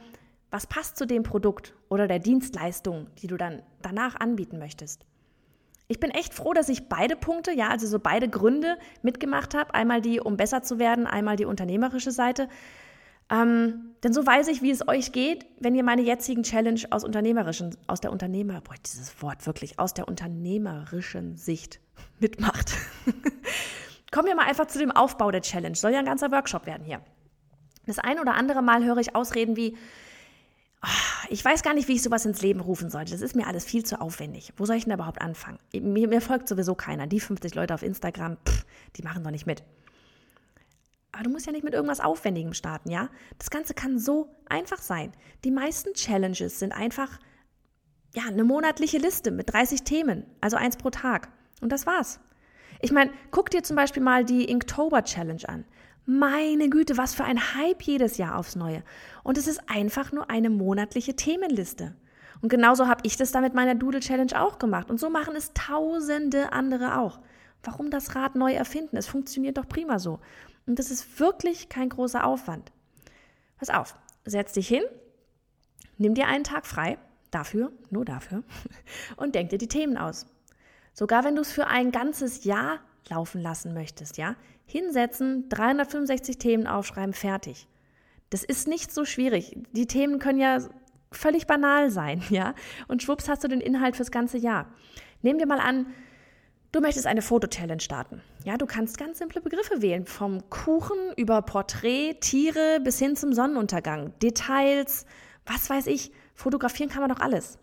was 0.52 0.68
passt 0.68 0.98
zu 0.98 1.06
dem 1.06 1.24
Produkt 1.24 1.76
oder 1.90 2.08
der 2.08 2.20
Dienstleistung, 2.20 3.08
die 3.22 3.28
du 3.28 3.38
dann 3.38 3.62
danach 3.82 4.16
anbieten 4.16 4.60
möchtest? 4.60 5.06
Ich 5.88 6.00
bin 6.00 6.12
echt 6.12 6.36
froh, 6.36 6.54
dass 6.54 6.70
ich 6.70 6.88
beide 6.88 7.16
Punkte, 7.16 7.52
ja, 7.52 7.70
also 7.70 7.88
so 7.88 7.98
beide 8.00 8.30
Gründe 8.30 8.78
mitgemacht 9.02 9.56
habe. 9.56 9.74
Einmal 9.74 10.02
die, 10.02 10.20
um 10.20 10.38
besser 10.38 10.62
zu 10.62 10.78
werden, 10.78 11.08
einmal 11.08 11.36
die 11.36 11.46
unternehmerische 11.46 12.12
Seite. 12.12 12.48
Ähm, 13.32 13.96
denn 14.04 14.14
so 14.14 14.26
weiß 14.26 14.48
ich, 14.48 14.62
wie 14.62 14.72
es 14.72 14.88
euch 14.88 15.12
geht, 15.12 15.46
wenn 15.60 15.76
ihr 15.76 15.84
meine 15.84 16.02
jetzigen 16.02 16.44
Challenge 16.44 16.82
aus 16.92 17.04
unternehmerischen, 17.04 17.76
aus 17.88 18.02
der 18.02 18.12
Unternehmer, 18.12 18.62
boah, 18.62 18.76
dieses 18.86 19.22
Wort 19.22 19.46
wirklich, 19.46 19.80
aus 19.80 19.94
der 19.94 20.08
unternehmerischen 20.08 21.38
Sicht 21.38 21.80
mitmacht. 22.20 22.76
Kommen 24.12 24.28
wir 24.28 24.36
mal 24.36 24.48
einfach 24.48 24.68
zu 24.68 24.80
dem 24.80 24.92
Aufbau 24.92 25.30
der 25.32 25.42
Challenge. 25.42 25.76
Soll 25.76 25.92
ja 25.92 26.00
ein 26.00 26.06
ganzer 26.06 26.32
Workshop 26.32 26.66
werden 26.66 26.84
hier. 26.84 27.02
Das 27.86 28.00
ein 28.00 28.20
oder 28.20 28.36
andere 28.36 28.62
Mal 28.62 28.84
höre 28.84 28.98
ich 28.98 29.16
Ausreden 29.16 29.56
wie, 29.56 29.76
ich 31.30 31.44
weiß 31.44 31.62
gar 31.62 31.74
nicht, 31.74 31.88
wie 31.88 31.96
ich 31.96 32.02
sowas 32.02 32.26
ins 32.26 32.42
Leben 32.42 32.60
rufen 32.60 32.90
sollte. 32.90 33.12
Das 33.12 33.22
ist 33.22 33.36
mir 33.36 33.48
alles 33.48 33.66
viel 33.66 33.86
zu 33.86 34.00
aufwendig. 34.00 34.54
Wo 34.58 34.66
soll 34.66 34.78
ich 34.78 34.86
denn 34.86 34.94
überhaupt 34.94 35.22
anfangen? 35.22 35.60
Mir, 35.74 36.08
mir 36.08 36.22
folgt 36.22 36.48
sowieso 36.48 36.76
keiner. 36.76 37.08
Die 37.08 37.20
50 37.20 37.56
Leute 37.56 37.74
auf 37.74 37.84
Instagram, 37.84 38.38
pff, 38.46 38.66
die 38.96 39.04
machen 39.04 39.24
doch 39.24 39.32
nicht 39.32 39.46
mit. 39.46 39.64
Aber 41.12 41.24
du 41.24 41.30
musst 41.32 41.46
ja 41.46 41.52
nicht 41.52 41.64
mit 41.64 41.74
irgendwas 41.74 42.00
Aufwendigem 42.00 42.54
starten, 42.54 42.92
ja? 42.92 43.10
Das 43.38 43.50
Ganze 43.50 43.74
kann 43.74 44.00
so 44.00 44.30
einfach 44.48 44.78
sein. 44.78 45.12
Die 45.44 45.52
meisten 45.52 45.94
Challenges 45.94 46.60
sind 46.60 46.72
einfach, 46.72 47.20
ja, 48.16 48.24
eine 48.28 48.44
monatliche 48.44 49.00
Liste 49.00 49.32
mit 49.32 49.52
30 49.52 49.84
Themen, 49.84 50.26
also 50.40 50.56
eins 50.56 50.78
pro 50.78 50.92
Tag. 50.92 51.30
Und 51.62 51.72
das 51.72 51.86
war's. 51.86 52.20
Ich 52.82 52.92
meine, 52.92 53.12
guck 53.32 53.50
dir 53.50 53.64
zum 53.64 53.76
Beispiel 53.76 54.04
mal 54.04 54.24
die 54.24 54.46
Inktober 54.46 55.04
Challenge 55.04 55.48
an. 55.48 55.66
Meine 56.12 56.72
Güte, 56.72 56.98
was 56.98 57.14
für 57.14 57.24
ein 57.24 57.54
Hype 57.54 57.84
jedes 57.84 58.18
Jahr 58.18 58.36
aufs 58.36 58.56
Neue. 58.56 58.82
Und 59.22 59.38
es 59.38 59.46
ist 59.46 59.70
einfach 59.70 60.12
nur 60.12 60.32
eine 60.32 60.50
monatliche 60.50 61.16
Themenliste. 61.16 61.96
Und 62.42 62.50
genauso 62.50 62.88
habe 62.88 63.02
ich 63.04 63.16
das 63.16 63.32
da 63.32 63.42
mit 63.42 63.54
meiner 63.54 63.76
Doodle 63.76 64.00
Challenge 64.00 64.42
auch 64.42 64.58
gemacht. 64.58 64.90
Und 64.90 65.00
so 65.00 65.12
machen 65.12 65.36
es 65.36 65.54
tausende 65.54 66.52
andere 66.52 66.98
auch. 66.98 67.20
Warum 67.62 67.92
das 67.92 68.16
Rad 68.16 68.34
neu 68.34 68.54
erfinden? 68.54 68.98
Es 68.98 69.06
funktioniert 69.06 69.60
doch 69.60 69.70
prima 69.70 70.00
so. 70.00 70.20
Und 70.66 70.80
das 70.80 70.90
ist 70.90 71.20
wirklich 71.20 71.70
kein 71.70 71.90
großer 71.90 72.26
Aufwand. 72.26 72.72
Pass 73.60 73.70
auf, 73.70 73.96
setz 74.26 74.54
dich 74.54 74.68
hin, 74.68 74.84
nimm 76.00 76.16
dir 76.16 76.26
einen 76.26 76.44
Tag 76.44 76.66
frei, 76.66 76.98
dafür, 77.30 77.72
nur 77.92 78.04
dafür, 78.04 78.42
und 79.16 79.36
denk 79.36 79.52
dir 79.52 79.60
die 79.60 79.68
Themen 79.68 79.96
aus. 79.96 80.26
Sogar 80.96 81.24
wenn 81.24 81.36
du 81.36 81.44
es 81.44 81.52
für 81.52 81.68
ein 81.68 81.92
ganzes 81.92 82.46
Jahr 82.46 82.80
laufen 83.08 83.42
lassen 83.42 83.74
möchtest, 83.74 84.18
ja, 84.18 84.36
hinsetzen, 84.66 85.50
365 85.50 86.38
Themen 86.38 86.68
aufschreiben, 86.68 87.14
fertig. 87.14 87.68
Das 88.30 88.44
ist 88.44 88.68
nicht 88.68 88.92
so 88.92 89.06
schwierig. 89.06 89.58
Die 89.72 89.88
Themen 89.88 90.20
können 90.20 90.40
ja 90.40 90.60
völlig 91.12 91.48
banal 91.48 91.90
sein, 91.90 92.24
ja? 92.30 92.54
Und 92.88 93.02
schwupps 93.04 93.28
hast 93.30 93.44
du 93.44 93.48
den 93.48 93.62
Inhalt 93.62 93.96
fürs 93.96 94.12
ganze 94.12 94.38
Jahr. 94.38 94.68
Nehmen 95.22 95.40
wir 95.40 95.48
mal 95.48 95.60
an, 95.60 95.88
du 96.72 96.82
möchtest 96.82 97.08
eine 97.08 97.22
Foto-Challenge 97.22 97.82
starten. 97.82 98.22
Ja, 98.46 98.58
du 98.58 98.66
kannst 98.66 98.98
ganz 98.98 99.18
simple 99.18 99.42
Begriffe 99.42 99.82
wählen, 99.82 100.06
vom 100.06 100.50
Kuchen 100.50 100.98
über 101.18 101.42
Porträt, 101.42 102.16
Tiere 102.22 102.80
bis 102.84 103.00
hin 103.00 103.16
zum 103.16 103.34
Sonnenuntergang, 103.34 104.14
Details, 104.20 105.06
was 105.46 105.70
weiß 105.70 105.88
ich. 105.88 106.12
Fotografieren 106.36 106.90
kann 106.90 107.02
man 107.02 107.10
doch 107.10 107.20
alles. 107.20 107.58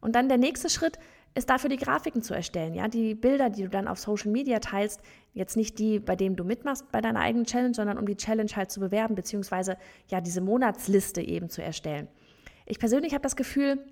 Und 0.00 0.14
dann 0.14 0.28
der 0.28 0.36
nächste 0.36 0.68
Schritt, 0.68 0.98
ist 1.34 1.50
dafür 1.50 1.68
die 1.68 1.76
Grafiken 1.76 2.22
zu 2.22 2.32
erstellen, 2.32 2.74
ja, 2.74 2.86
die 2.86 3.14
Bilder, 3.14 3.50
die 3.50 3.62
du 3.62 3.68
dann 3.68 3.88
auf 3.88 3.98
Social 3.98 4.30
Media 4.30 4.60
teilst, 4.60 5.00
jetzt 5.32 5.56
nicht 5.56 5.78
die, 5.78 5.98
bei 5.98 6.14
denen 6.14 6.36
du 6.36 6.44
mitmachst 6.44 6.90
bei 6.92 7.00
deiner 7.00 7.20
eigenen 7.20 7.44
Challenge, 7.44 7.74
sondern 7.74 7.98
um 7.98 8.06
die 8.06 8.16
Challenge 8.16 8.50
halt 8.54 8.70
zu 8.70 8.80
bewerben, 8.80 9.16
beziehungsweise 9.16 9.76
ja 10.08 10.20
diese 10.20 10.40
Monatsliste 10.40 11.20
eben 11.20 11.50
zu 11.50 11.62
erstellen. 11.62 12.08
Ich 12.66 12.78
persönlich 12.78 13.14
habe 13.14 13.22
das 13.22 13.34
Gefühl, 13.34 13.84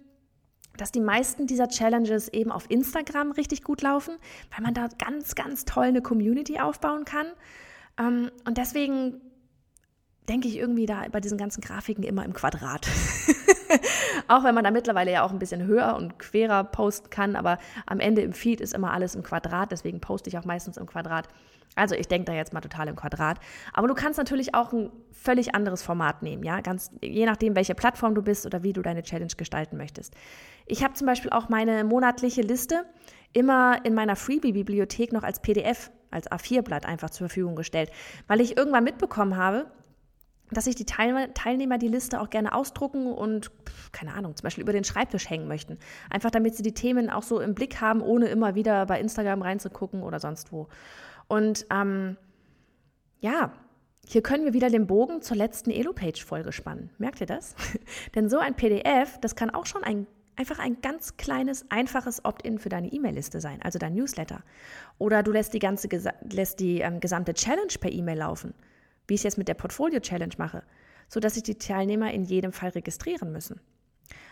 dass 0.76 0.92
die 0.92 1.00
meisten 1.00 1.46
dieser 1.46 1.68
Challenges 1.68 2.28
eben 2.28 2.52
auf 2.52 2.70
Instagram 2.70 3.32
richtig 3.32 3.62
gut 3.62 3.82
laufen, 3.82 4.16
weil 4.54 4.62
man 4.62 4.74
da 4.74 4.88
ganz, 4.98 5.34
ganz 5.34 5.64
toll 5.64 5.86
eine 5.86 6.00
Community 6.00 6.60
aufbauen 6.60 7.04
kann. 7.04 7.26
Ähm, 7.98 8.30
und 8.46 8.56
deswegen 8.56 9.20
denke 10.28 10.48
ich 10.48 10.56
irgendwie 10.56 10.86
da 10.86 11.04
bei 11.10 11.20
diesen 11.20 11.38
ganzen 11.38 11.60
Grafiken 11.60 12.04
immer 12.04 12.24
im 12.24 12.32
Quadrat. 12.32 12.86
auch 14.28 14.44
wenn 14.44 14.54
man 14.54 14.64
da 14.64 14.70
mittlerweile 14.70 15.12
ja 15.12 15.24
auch 15.24 15.32
ein 15.32 15.38
bisschen 15.38 15.64
höher 15.64 15.96
und 15.96 16.18
querer 16.18 16.64
posten 16.64 17.10
kann, 17.10 17.36
aber 17.36 17.58
am 17.86 18.00
Ende 18.00 18.22
im 18.22 18.32
Feed 18.32 18.60
ist 18.60 18.74
immer 18.74 18.92
alles 18.92 19.14
im 19.14 19.22
Quadrat, 19.22 19.72
deswegen 19.72 20.00
poste 20.00 20.30
ich 20.30 20.38
auch 20.38 20.44
meistens 20.44 20.76
im 20.76 20.86
Quadrat. 20.86 21.28
Also 21.74 21.94
ich 21.94 22.06
denke 22.06 22.26
da 22.26 22.34
jetzt 22.34 22.52
mal 22.52 22.60
total 22.60 22.88
im 22.88 22.96
Quadrat. 22.96 23.38
Aber 23.72 23.88
du 23.88 23.94
kannst 23.94 24.18
natürlich 24.18 24.54
auch 24.54 24.72
ein 24.72 24.90
völlig 25.10 25.54
anderes 25.54 25.82
Format 25.82 26.22
nehmen, 26.22 26.42
ja, 26.42 26.60
ganz 26.60 26.90
je 27.02 27.24
nachdem, 27.26 27.56
welche 27.56 27.74
Plattform 27.74 28.14
du 28.14 28.22
bist 28.22 28.44
oder 28.46 28.62
wie 28.62 28.72
du 28.72 28.82
deine 28.82 29.02
Challenge 29.02 29.32
gestalten 29.36 29.76
möchtest. 29.76 30.14
Ich 30.66 30.84
habe 30.84 30.94
zum 30.94 31.06
Beispiel 31.06 31.30
auch 31.30 31.48
meine 31.48 31.84
monatliche 31.84 32.42
Liste 32.42 32.84
immer 33.32 33.84
in 33.84 33.94
meiner 33.94 34.16
Freebie-Bibliothek 34.16 35.12
noch 35.12 35.22
als 35.22 35.40
PDF, 35.40 35.90
als 36.10 36.30
A4-Blatt 36.30 36.84
einfach 36.84 37.08
zur 37.08 37.28
Verfügung 37.28 37.56
gestellt, 37.56 37.90
weil 38.26 38.42
ich 38.42 38.58
irgendwann 38.58 38.84
mitbekommen 38.84 39.38
habe, 39.38 39.66
dass 40.52 40.64
sich 40.64 40.74
die 40.74 40.84
Teilnehmer 40.84 41.78
die 41.78 41.88
Liste 41.88 42.20
auch 42.20 42.30
gerne 42.30 42.54
ausdrucken 42.54 43.12
und, 43.12 43.50
keine 43.92 44.14
Ahnung, 44.14 44.36
zum 44.36 44.44
Beispiel 44.44 44.62
über 44.62 44.72
den 44.72 44.84
Schreibtisch 44.84 45.28
hängen 45.28 45.48
möchten. 45.48 45.78
Einfach 46.10 46.30
damit 46.30 46.56
sie 46.56 46.62
die 46.62 46.74
Themen 46.74 47.10
auch 47.10 47.22
so 47.22 47.40
im 47.40 47.54
Blick 47.54 47.80
haben, 47.80 48.00
ohne 48.00 48.26
immer 48.26 48.54
wieder 48.54 48.86
bei 48.86 49.00
Instagram 49.00 49.42
reinzugucken 49.42 50.02
oder 50.02 50.20
sonst 50.20 50.52
wo. 50.52 50.68
Und 51.28 51.66
ähm, 51.70 52.16
ja, 53.20 53.52
hier 54.06 54.22
können 54.22 54.44
wir 54.44 54.52
wieder 54.52 54.68
den 54.68 54.86
Bogen 54.86 55.22
zur 55.22 55.36
letzten 55.36 55.70
Elo-Page-Folge 55.70 56.52
spannen. 56.52 56.90
Merkt 56.98 57.20
ihr 57.20 57.26
das? 57.26 57.54
Denn 58.14 58.28
so 58.28 58.38
ein 58.38 58.54
PDF, 58.54 59.18
das 59.20 59.36
kann 59.36 59.50
auch 59.50 59.64
schon 59.64 59.84
ein, 59.84 60.06
einfach 60.36 60.58
ein 60.58 60.80
ganz 60.82 61.16
kleines, 61.16 61.70
einfaches 61.70 62.24
Opt-in 62.24 62.58
für 62.58 62.68
deine 62.68 62.88
E-Mail-Liste 62.88 63.40
sein, 63.40 63.62
also 63.62 63.78
dein 63.78 63.94
Newsletter. 63.94 64.42
Oder 64.98 65.22
du 65.22 65.32
lässt 65.32 65.54
die, 65.54 65.60
ganze, 65.60 65.88
lässt 66.30 66.60
die 66.60 66.80
ähm, 66.80 67.00
gesamte 67.00 67.32
Challenge 67.32 67.72
per 67.80 67.92
E-Mail 67.92 68.18
laufen, 68.18 68.54
wie 69.12 69.16
ich 69.16 69.20
es 69.20 69.24
jetzt 69.24 69.36
mit 69.36 69.46
der 69.46 69.52
Portfolio-Challenge 69.52 70.32
mache, 70.38 70.62
sodass 71.06 71.34
sich 71.34 71.42
die 71.42 71.58
Teilnehmer 71.58 72.10
in 72.12 72.24
jedem 72.24 72.50
Fall 72.50 72.70
registrieren 72.70 73.30
müssen. 73.30 73.60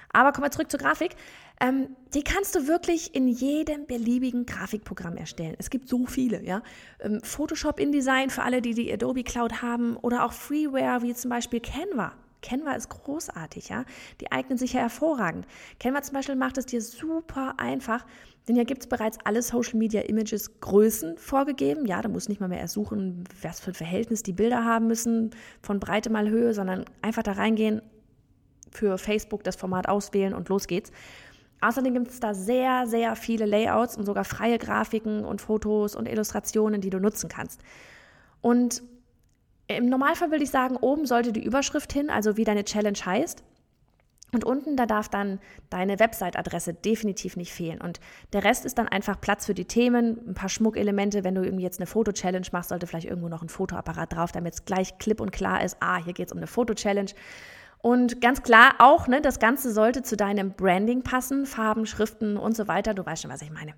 Aber 0.09 0.33
kommen 0.33 0.47
wir 0.47 0.51
zurück 0.51 0.71
zur 0.71 0.81
Grafik. 0.81 1.17
Ähm, 1.61 1.95
die 2.15 2.25
kannst 2.25 2.55
du 2.55 2.67
wirklich 2.67 3.15
in 3.15 3.29
jedem 3.29 3.87
beliebigen 3.87 4.47
Grafikprogramm 4.47 5.19
erstellen. 5.19 5.55
Es 5.59 5.69
gibt 5.69 5.87
so 5.87 6.07
viele, 6.07 6.43
ja. 6.43 6.63
Ähm, 6.99 7.21
Photoshop 7.23 7.79
InDesign 7.79 8.31
für 8.31 8.43
alle, 8.43 8.63
die 8.63 8.73
die 8.73 8.91
Adobe 8.91 9.23
Cloud 9.23 9.61
haben 9.61 9.99
oder 9.99 10.25
auch 10.25 10.33
Freeware 10.33 11.03
wie 11.03 11.13
zum 11.13 11.29
Beispiel 11.29 11.61
Canva. 11.61 12.15
Canva 12.41 12.73
ist 12.73 12.89
großartig, 12.89 13.69
ja. 13.69 13.85
Die 14.23 14.33
eignen 14.33 14.57
sich 14.57 14.73
ja 14.73 14.81
hervorragend. 14.81 15.47
Canva 15.79 16.01
zum 16.01 16.15
Beispiel 16.15 16.37
macht 16.37 16.57
es 16.57 16.65
dir 16.65 16.81
super 16.81 17.57
einfach, 17.59 18.07
denn 18.49 18.57
hier 18.57 18.65
gibt 18.65 18.83
es 18.83 18.89
bereits 18.89 19.19
alle 19.25 19.43
Social 19.43 19.77
Media 19.77 20.01
Images 20.03 20.61
Größen 20.61 21.19
vorgegeben. 21.19 21.87
Ja, 21.87 22.03
da 22.03 22.09
musst 22.09 22.29
du 22.29 22.33
nicht 22.33 22.41
mal 22.41 22.49
mehr 22.49 22.61
ersuchen, 22.61 23.25
was 23.43 23.61
für 23.61 23.71
ein 23.71 23.75
Verhältnis 23.75 24.23
die 24.23 24.33
Bilder 24.33 24.65
haben 24.65 24.87
müssen, 24.87 25.31
von 25.63 25.79
Breite 25.79 26.11
mal 26.11 26.29
Höhe, 26.29 26.55
sondern 26.55 26.85
einfach 27.03 27.23
da 27.23 27.33
reingehen, 27.33 27.83
für 28.71 28.99
Facebook 28.99 29.45
das 29.45 29.57
Format 29.57 29.89
auswählen 29.89 30.35
und 30.35 30.49
los 30.49 30.67
geht's. 30.67 30.91
Außerdem 31.61 31.93
gibt 31.93 32.09
es 32.09 32.21
da 32.21 32.33
sehr, 32.33 32.87
sehr 32.87 33.17
viele 33.17 33.45
Layouts 33.45 33.97
und 33.97 34.07
sogar 34.07 34.25
freie 34.25 34.59
Grafiken 34.59 35.25
und 35.25 35.43
Fotos 35.43 35.95
und 35.95 36.09
Illustrationen, 36.09 36.81
die 36.81 36.91
du 36.91 36.99
nutzen 36.99 37.29
kannst. 37.29 37.61
Und 38.41 38.83
im 39.67 39.89
Normalfall 39.89 40.31
würde 40.31 40.45
ich 40.45 40.51
sagen, 40.51 40.77
oben 40.77 41.07
sollte 41.07 41.33
die 41.33 41.45
Überschrift 41.45 41.93
hin, 41.93 42.11
also 42.11 42.37
wie 42.37 42.45
deine 42.45 42.65
Challenge 42.65 42.99
heißt. 43.05 43.45
Und 44.33 44.45
unten, 44.45 44.77
da 44.77 44.87
darf 44.87 45.09
dann 45.09 45.41
deine 45.71 45.99
Website-Adresse 45.99 46.75
definitiv 46.75 47.37
nicht 47.37 47.53
fehlen. 47.53 47.81
Und 47.81 47.99
der 48.33 48.45
Rest 48.45 48.65
ist 48.65 48.79
dann 48.79 48.87
einfach 48.87 49.21
Platz 49.21 49.47
für 49.47 49.55
die 49.55 49.65
Themen, 49.65 50.21
ein 50.29 50.35
paar 50.35 50.49
Schmuckelemente. 50.49 51.25
Wenn 51.25 51.35
du 51.35 51.43
irgendwie 51.43 51.65
jetzt 51.65 51.81
eine 51.81 51.87
Foto-Challenge 51.87 52.47
machst, 52.53 52.69
sollte 52.69 52.87
vielleicht 52.87 53.09
irgendwo 53.09 53.29
noch 53.29 53.43
ein 53.43 53.49
Fotoapparat 53.49 54.15
drauf, 54.15 54.31
damit 54.31 54.55
es 54.55 54.65
gleich 54.65 54.99
klipp 54.99 55.21
und 55.21 55.33
klar 55.33 55.65
ist, 55.65 55.77
ah, 55.81 55.97
hier 55.97 56.13
geht 56.13 56.27
es 56.27 56.33
um 56.33 56.39
eine 56.39 56.47
Foto-Challenge. 56.47 57.11
Und 57.83 58.21
ganz 58.21 58.43
klar 58.43 58.75
auch, 58.79 59.09
ne, 59.09 59.21
das 59.21 59.39
Ganze 59.39 59.73
sollte 59.73 60.03
zu 60.03 60.17
deinem 60.17 60.53
Branding 60.53 61.03
passen, 61.03 61.47
Farben, 61.47 61.87
Schriften 61.87 62.37
und 62.37 62.55
so 62.55 62.69
weiter. 62.69 62.95
Du 62.95 63.05
weißt 63.05 63.23
schon, 63.23 63.31
was 63.31 63.43
ich 63.43 63.51
meine. 63.51 63.75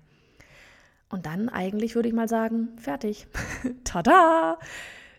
Und 1.09 1.25
dann 1.25 1.49
eigentlich 1.49 1.95
würde 1.95 2.09
ich 2.09 2.13
mal 2.13 2.27
sagen, 2.27 2.69
fertig. 2.77 3.27
Tada! 3.83 4.59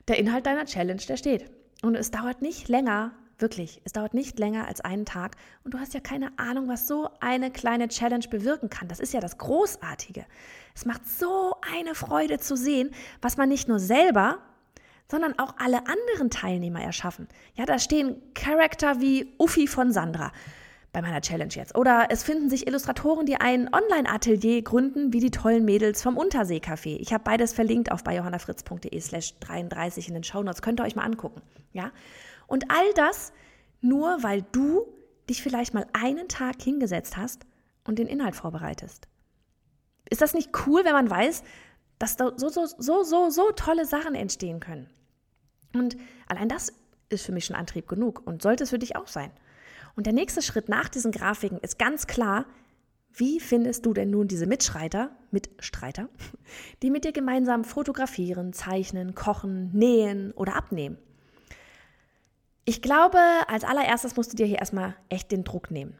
Der 0.06 0.18
Inhalt 0.18 0.46
deiner 0.46 0.66
Challenge, 0.66 1.00
der 1.08 1.16
steht. 1.16 1.50
Und 1.82 1.94
es 1.94 2.10
dauert 2.10 2.42
nicht 2.42 2.68
länger, 2.68 3.12
wirklich, 3.38 3.80
es 3.84 3.92
dauert 3.92 4.14
nicht 4.14 4.38
länger 4.38 4.66
als 4.66 4.80
einen 4.80 5.06
Tag. 5.06 5.36
Und 5.64 5.74
du 5.74 5.78
hast 5.78 5.94
ja 5.94 6.00
keine 6.00 6.38
Ahnung, 6.38 6.68
was 6.68 6.86
so 6.86 7.10
eine 7.20 7.50
kleine 7.50 7.88
Challenge 7.88 8.26
bewirken 8.28 8.70
kann. 8.70 8.88
Das 8.88 9.00
ist 9.00 9.12
ja 9.12 9.20
das 9.20 9.38
Großartige. 9.38 10.24
Es 10.74 10.84
macht 10.86 11.06
so 11.08 11.56
eine 11.76 11.94
Freude 11.94 12.38
zu 12.38 12.56
sehen, 12.56 12.90
was 13.20 13.36
man 13.36 13.48
nicht 13.48 13.68
nur 13.68 13.78
selber, 13.78 14.38
sondern 15.10 15.38
auch 15.38 15.54
alle 15.58 15.86
anderen 15.86 16.30
Teilnehmer 16.30 16.82
erschaffen. 16.82 17.28
Ja, 17.54 17.66
da 17.66 17.78
stehen 17.78 18.20
Charakter 18.34 19.00
wie 19.00 19.34
Uffi 19.38 19.66
von 19.66 19.92
Sandra 19.92 20.32
bei 20.94 21.02
meiner 21.02 21.20
Challenge 21.20 21.52
jetzt. 21.52 21.76
Oder 21.76 22.06
es 22.10 22.22
finden 22.22 22.48
sich 22.48 22.66
Illustratoren, 22.66 23.26
die 23.26 23.36
ein 23.36 23.68
Online-Atelier 23.74 24.62
gründen, 24.62 25.12
wie 25.12 25.20
die 25.20 25.30
tollen 25.30 25.64
Mädels 25.64 26.00
vom 26.00 26.16
Unterseecafé. 26.16 26.96
Ich 27.00 27.12
habe 27.12 27.24
beides 27.24 27.52
verlinkt 27.52 27.92
auf 27.92 28.04
bei 28.04 28.14
johannafritz.de 28.14 28.98
slash 29.00 29.34
33 29.40 30.08
in 30.08 30.14
den 30.14 30.24
Shownotes. 30.24 30.62
Könnt 30.62 30.80
ihr 30.80 30.84
euch 30.84 30.94
mal 30.94 31.02
angucken. 31.02 31.42
Ja? 31.72 31.90
Und 32.46 32.70
all 32.70 32.92
das 32.94 33.32
nur, 33.80 34.22
weil 34.22 34.42
du 34.52 34.86
dich 35.28 35.42
vielleicht 35.42 35.74
mal 35.74 35.86
einen 35.92 36.28
Tag 36.28 36.60
hingesetzt 36.62 37.16
hast 37.16 37.46
und 37.84 37.98
den 37.98 38.06
Inhalt 38.06 38.36
vorbereitest. 38.36 39.08
Ist 40.10 40.20
das 40.20 40.34
nicht 40.34 40.50
cool, 40.66 40.84
wenn 40.84 40.92
man 40.92 41.10
weiß, 41.10 41.42
dass 41.98 42.16
da 42.16 42.32
so, 42.36 42.48
so, 42.48 42.66
so, 42.66 43.02
so, 43.02 43.30
so 43.30 43.50
tolle 43.52 43.86
Sachen 43.86 44.14
entstehen 44.14 44.60
können. 44.60 44.88
Und 45.74 45.96
allein 46.26 46.48
das 46.48 46.72
ist 47.08 47.24
für 47.24 47.32
mich 47.32 47.46
schon 47.46 47.56
Antrieb 47.56 47.88
genug 47.88 48.26
und 48.26 48.42
sollte 48.42 48.64
es 48.64 48.70
für 48.70 48.78
dich 48.78 48.96
auch 48.96 49.06
sein. 49.06 49.30
Und 49.96 50.06
der 50.06 50.12
nächste 50.12 50.42
Schritt 50.42 50.68
nach 50.68 50.88
diesen 50.88 51.12
Grafiken 51.12 51.58
ist 51.58 51.78
ganz 51.78 52.06
klar, 52.06 52.46
wie 53.12 53.38
findest 53.38 53.86
du 53.86 53.94
denn 53.94 54.10
nun 54.10 54.26
diese 54.26 54.46
Mitschreiter, 54.46 55.10
Mitstreiter, 55.30 56.08
die 56.82 56.90
mit 56.90 57.04
dir 57.04 57.12
gemeinsam 57.12 57.64
fotografieren, 57.64 58.52
zeichnen, 58.52 59.14
kochen, 59.14 59.70
nähen 59.72 60.32
oder 60.32 60.56
abnehmen? 60.56 60.98
Ich 62.64 62.80
glaube, 62.80 63.18
als 63.46 63.64
allererstes 63.64 64.16
musst 64.16 64.32
du 64.32 64.36
dir 64.36 64.46
hier 64.46 64.58
erstmal 64.58 64.94
echt 65.10 65.30
den 65.32 65.44
Druck 65.44 65.70
nehmen. 65.70 65.98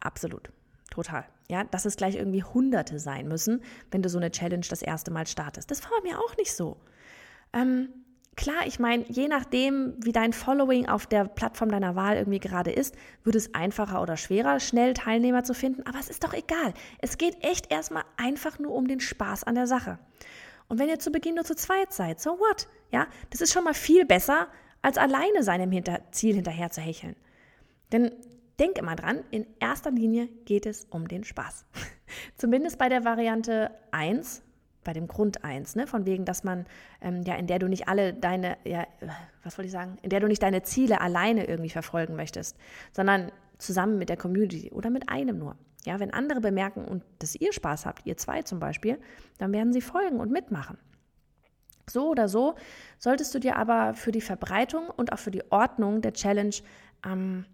Absolut. 0.00 0.50
Total. 0.90 1.24
Ja, 1.48 1.64
dass 1.64 1.84
es 1.84 1.96
gleich 1.96 2.16
irgendwie 2.16 2.42
Hunderte 2.42 2.98
sein 2.98 3.28
müssen, 3.28 3.62
wenn 3.90 4.02
du 4.02 4.08
so 4.08 4.18
eine 4.18 4.30
Challenge 4.30 4.66
das 4.68 4.82
erste 4.82 5.10
Mal 5.10 5.26
startest. 5.26 5.70
Das 5.70 5.82
war 5.84 6.02
mir 6.02 6.18
auch 6.18 6.36
nicht 6.36 6.54
so. 6.54 6.78
Ähm, 7.52 7.90
klar, 8.36 8.66
ich 8.66 8.78
meine, 8.78 9.04
je 9.08 9.28
nachdem, 9.28 9.94
wie 9.98 10.12
dein 10.12 10.32
Following 10.32 10.88
auf 10.88 11.06
der 11.06 11.24
Plattform 11.24 11.70
deiner 11.70 11.96
Wahl 11.96 12.16
irgendwie 12.16 12.40
gerade 12.40 12.72
ist, 12.72 12.94
wird 13.22 13.36
es 13.36 13.54
einfacher 13.54 14.00
oder 14.00 14.16
schwerer, 14.16 14.58
schnell 14.58 14.94
Teilnehmer 14.94 15.44
zu 15.44 15.54
finden. 15.54 15.82
Aber 15.86 15.98
es 15.98 16.08
ist 16.08 16.24
doch 16.24 16.32
egal. 16.32 16.72
Es 16.98 17.18
geht 17.18 17.44
echt 17.44 17.70
erstmal 17.70 18.04
einfach 18.16 18.58
nur 18.58 18.72
um 18.72 18.88
den 18.88 19.00
Spaß 19.00 19.44
an 19.44 19.54
der 19.54 19.66
Sache. 19.66 19.98
Und 20.68 20.78
wenn 20.78 20.88
ihr 20.88 20.98
zu 20.98 21.10
Beginn 21.10 21.34
nur 21.34 21.44
zu 21.44 21.56
zweit 21.56 21.92
seid, 21.92 22.20
so 22.20 22.38
what? 22.38 22.68
Ja, 22.90 23.06
das 23.30 23.40
ist 23.40 23.52
schon 23.52 23.64
mal 23.64 23.74
viel 23.74 24.06
besser, 24.06 24.48
als 24.82 24.98
alleine 24.98 25.42
seinem 25.42 25.70
Hinter 25.70 26.00
Ziel 26.10 26.34
hinterher 26.34 26.70
zu 26.70 26.80
hecheln. 26.80 27.16
Denn 27.92 28.12
denk 28.58 28.78
immer 28.78 28.96
dran, 28.96 29.24
in 29.30 29.46
erster 29.58 29.90
Linie 29.90 30.28
geht 30.44 30.66
es 30.66 30.84
um 30.90 31.08
den 31.08 31.24
Spaß. 31.24 31.66
Zumindest 32.36 32.78
bei 32.78 32.88
der 32.88 33.04
Variante 33.04 33.70
1, 33.90 34.42
bei 34.84 34.92
dem 34.92 35.08
Grund 35.08 35.44
1, 35.44 35.76
ne? 35.76 35.86
von 35.86 36.06
wegen, 36.06 36.24
dass 36.24 36.44
man, 36.44 36.66
ähm, 37.00 37.22
ja, 37.22 37.34
in 37.34 37.46
der 37.46 37.58
du 37.58 37.68
nicht 37.68 37.88
alle 37.88 38.14
deine, 38.14 38.56
ja, 38.64 38.86
was 39.42 39.58
wollte 39.58 39.66
ich 39.66 39.72
sagen, 39.72 39.98
in 40.02 40.10
der 40.10 40.20
du 40.20 40.26
nicht 40.26 40.42
deine 40.42 40.62
Ziele 40.62 41.00
alleine 41.00 41.46
irgendwie 41.46 41.70
verfolgen 41.70 42.16
möchtest, 42.16 42.56
sondern 42.92 43.32
zusammen 43.58 43.98
mit 43.98 44.08
der 44.08 44.16
Community 44.16 44.70
oder 44.72 44.90
mit 44.90 45.08
einem 45.08 45.38
nur. 45.38 45.56
Ja, 45.84 45.98
wenn 45.98 46.12
andere 46.12 46.40
bemerken 46.40 46.84
und 46.84 47.02
dass 47.18 47.34
ihr 47.34 47.52
Spaß 47.52 47.86
habt, 47.86 48.06
ihr 48.06 48.16
zwei 48.16 48.42
zum 48.42 48.58
Beispiel, 48.58 48.98
dann 49.38 49.52
werden 49.52 49.72
sie 49.72 49.80
folgen 49.80 50.20
und 50.20 50.30
mitmachen. 50.30 50.76
So 51.90 52.08
oder 52.08 52.28
so 52.28 52.54
solltest 52.98 53.34
du 53.34 53.38
dir 53.38 53.56
aber 53.56 53.94
für 53.94 54.12
die 54.12 54.20
Verbreitung 54.20 54.88
und 54.96 55.12
auch 55.12 55.18
für 55.18 55.30
die 55.30 55.50
Ordnung 55.50 56.00
der 56.02 56.12
Challenge 56.12 56.54
ähm, 57.04 57.44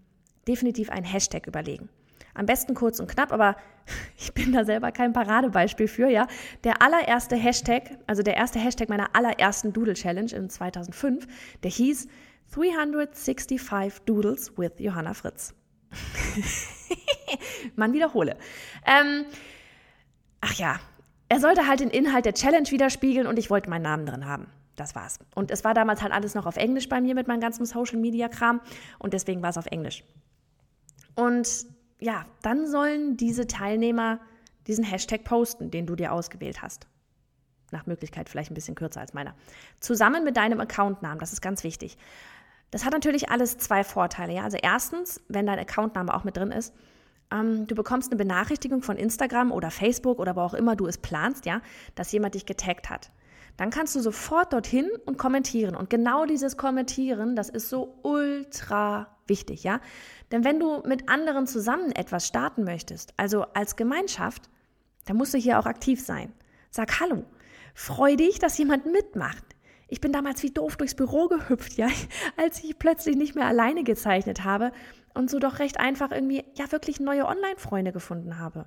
definitiv 0.47 0.91
einen 0.91 1.07
Hashtag 1.07 1.47
überlegen. 1.47 1.89
Am 2.35 2.47
besten 2.47 2.75
kurz 2.75 3.01
und 3.01 3.09
knapp, 3.09 3.33
aber 3.33 3.57
ich 4.19 4.33
bin 4.35 4.53
da 4.53 4.65
selber 4.65 4.93
kein 4.93 5.13
Paradebeispiel 5.13 5.89
für, 5.89 6.09
ja. 6.09 6.27
Der 6.65 6.83
allererste 6.83 7.37
Hashtag, 7.37 7.99
also 8.07 8.23
der 8.23 8.37
erste 8.37 8.59
Hashtag 8.59 8.89
meiner 8.89 9.15
allerersten 9.15 9.73
Doodle 9.73 9.95
Challenge 9.95 10.33
in 10.33 10.51
2005, 10.51 11.27
der 11.63 11.71
hieß 11.71 12.09
365 12.53 14.03
Doodles 14.05 14.57
with 14.59 14.73
Johanna 14.79 15.15
Fritz. 15.15 15.55
Man 17.77 17.93
wiederhole. 17.93 18.37
Ähm, 18.87 19.25
ach 20.41 20.55
ja, 20.55 20.79
er 21.29 21.41
sollte 21.41 21.67
halt 21.67 21.81
den 21.81 21.91
Inhalt 21.91 22.25
der 22.25 22.35
Challenge 22.35 22.71
widerspiegeln 22.71 23.27
und 23.27 23.39
ich 23.39 23.51
wollte 23.51 23.71
meinen 23.71 23.83
Namen 23.83 24.07
drin 24.07 24.27
haben. 24.27 24.47
Das 24.77 24.95
war's. 24.95 25.19
Und 25.35 25.51
es 25.51 25.65
war 25.65 25.75
damals 25.75 26.03
halt 26.03 26.13
alles 26.13 26.35
noch 26.35 26.47
auf 26.47 26.57
Englisch 26.57 26.89
bei 26.89 27.01
mir 27.01 27.15
mit 27.15 27.27
meinem 27.27 27.41
ganzen 27.41 27.65
Social 27.65 27.99
Media 27.99 28.29
Kram 28.29 28.61
und 28.99 29.15
deswegen 29.15 29.43
war 29.43 29.51
es 29.51 29.59
auf 29.59 29.67
Englisch. 29.67 30.05
Und 31.15 31.67
ja, 31.99 32.27
dann 32.43 32.67
sollen 32.67 33.17
diese 33.17 33.47
Teilnehmer 33.47 34.21
diesen 34.67 34.85
Hashtag 34.85 35.25
posten, 35.25 35.71
den 35.71 35.87
du 35.87 35.97
dir 35.97 36.13
ausgewählt 36.13 36.61
hast. 36.61 36.87
Nach 37.71 37.87
Möglichkeit 37.87 38.29
vielleicht 38.29 38.51
ein 38.51 38.55
bisschen 38.55 38.75
kürzer 38.75 39.01
als 39.01 39.15
meiner. 39.15 39.35
Zusammen 39.81 40.25
mit 40.25 40.37
deinem 40.37 40.61
Accountnamen, 40.61 41.19
das 41.19 41.33
ist 41.33 41.41
ganz 41.41 41.65
wichtig. 41.65 41.97
Das 42.71 42.85
hat 42.85 42.93
natürlich 42.93 43.31
alles 43.31 43.59
zwei 43.59 43.83
Vorteile. 43.83 44.35
Ja? 44.35 44.45
Also 44.45 44.59
erstens, 44.61 45.21
wenn 45.29 45.47
dein 45.47 45.59
Accountname 45.59 46.15
auch 46.15 46.25
mit 46.25 46.37
drin 46.37 46.53
ist, 46.53 46.75
ähm, 47.31 47.67
du 47.67 47.75
bekommst 47.75 48.11
eine 48.11 48.19
Benachrichtigung 48.19 48.83
von 48.83 48.97
Instagram 48.97 49.53
oder 49.53 49.71
Facebook 49.71 50.19
oder 50.19 50.37
wo 50.37 50.41
auch 50.41 50.55
immer 50.55 50.77
du 50.77 50.87
es 50.87 50.99
planst, 50.99 51.47
ja, 51.47 51.61
dass 51.95 52.13
jemand 52.13 52.35
dich 52.35 52.47
getaggt 52.47 52.91
hat. 52.91 53.11
Dann 53.57 53.71
kannst 53.71 53.97
du 53.97 54.01
sofort 54.01 54.53
dorthin 54.53 54.91
und 55.07 55.17
kommentieren. 55.17 55.75
Und 55.75 55.89
genau 55.89 56.27
dieses 56.27 56.57
Kommentieren, 56.57 57.37
das 57.37 57.49
ist 57.49 57.71
so 57.71 57.99
ultra 58.03 59.09
wichtig, 59.27 59.65
ja. 59.65 59.81
Denn 60.31 60.45
wenn 60.45 60.61
du 60.61 60.83
mit 60.87 61.09
anderen 61.09 61.47
zusammen 61.47 61.93
etwas 61.93 62.27
starten 62.27 62.65
möchtest, 62.65 63.15
also 63.17 63.43
als 63.55 63.77
Gemeinschaft, 63.77 64.51
dann 65.07 65.17
musst 65.17 65.33
du 65.33 65.39
hier 65.39 65.59
auch 65.59 65.67
aktiv 65.67 66.05
sein. 66.05 66.33
Sag 66.71 67.01
Hallo. 67.01 67.25
Freu 67.75 68.17
dich, 68.17 68.39
dass 68.39 68.59
jemand 68.59 68.87
mitmacht. 68.87 69.45
Ich 69.89 70.01
bin 70.01 70.13
damals 70.13 70.43
wie 70.43 70.51
doof 70.51 70.77
durchs 70.77 70.95
Büro 70.95 71.29
gehüpft, 71.29 71.75
ja, 71.75 71.89
als 72.37 72.63
ich 72.65 72.79
plötzlich 72.79 73.17
nicht 73.17 73.35
mehr 73.35 73.47
alleine 73.47 73.85
gezeichnet 73.85 74.45
habe 74.45 74.73
und 75.17 75.31
so 75.31 75.39
doch 75.39 75.59
recht 75.59 75.81
einfach 75.81 76.11
irgendwie, 76.11 76.45
ja, 76.55 76.71
wirklich 76.71 77.01
neue 77.01 77.27
Online-Freunde 77.27 77.93
gefunden 77.93 78.39
habe. 78.39 78.67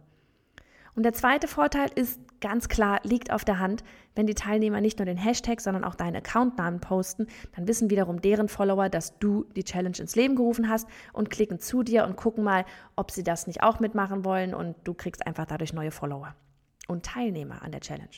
Und 0.96 1.04
der 1.04 1.14
zweite 1.14 1.48
Vorteil 1.48 1.90
ist 1.96 2.20
ganz 2.42 2.68
klar, 2.68 3.00
liegt 3.04 3.32
auf 3.32 3.46
der 3.46 3.60
Hand, 3.60 3.84
wenn 4.16 4.28
die 4.28 4.34
Teilnehmer 4.34 4.82
nicht 4.82 5.00
nur 5.00 5.06
den 5.06 5.18
Hashtag, 5.18 5.62
sondern 5.62 5.84
auch 5.84 5.96
deinen 5.96 6.18
Accountnamen 6.18 6.82
posten, 6.82 7.28
dann 7.56 7.68
wissen 7.68 7.90
wiederum 7.90 8.22
deren 8.22 8.50
Follower, 8.50 8.90
dass 8.90 9.18
du 9.20 9.46
die 9.56 9.64
Challenge 9.64 9.98
ins 9.98 10.16
Leben 10.16 10.36
gerufen 10.36 10.68
hast 10.68 10.88
und 11.14 11.30
klicken 11.30 11.60
zu 11.60 11.84
dir 11.84 12.06
und 12.06 12.18
gucken 12.18 12.44
mal, 12.44 12.66
ob 12.96 13.12
sie 13.12 13.24
das 13.24 13.48
nicht 13.48 13.64
auch 13.64 13.80
mitmachen 13.80 14.26
wollen 14.26 14.54
und 14.54 14.76
du 14.84 14.94
kriegst 14.94 15.26
einfach 15.26 15.46
dadurch 15.46 15.74
neue 15.74 15.92
Follower 15.92 16.36
und 16.88 17.06
Teilnehmer 17.06 17.62
an 17.62 17.72
der 17.72 17.82
Challenge. 17.82 18.10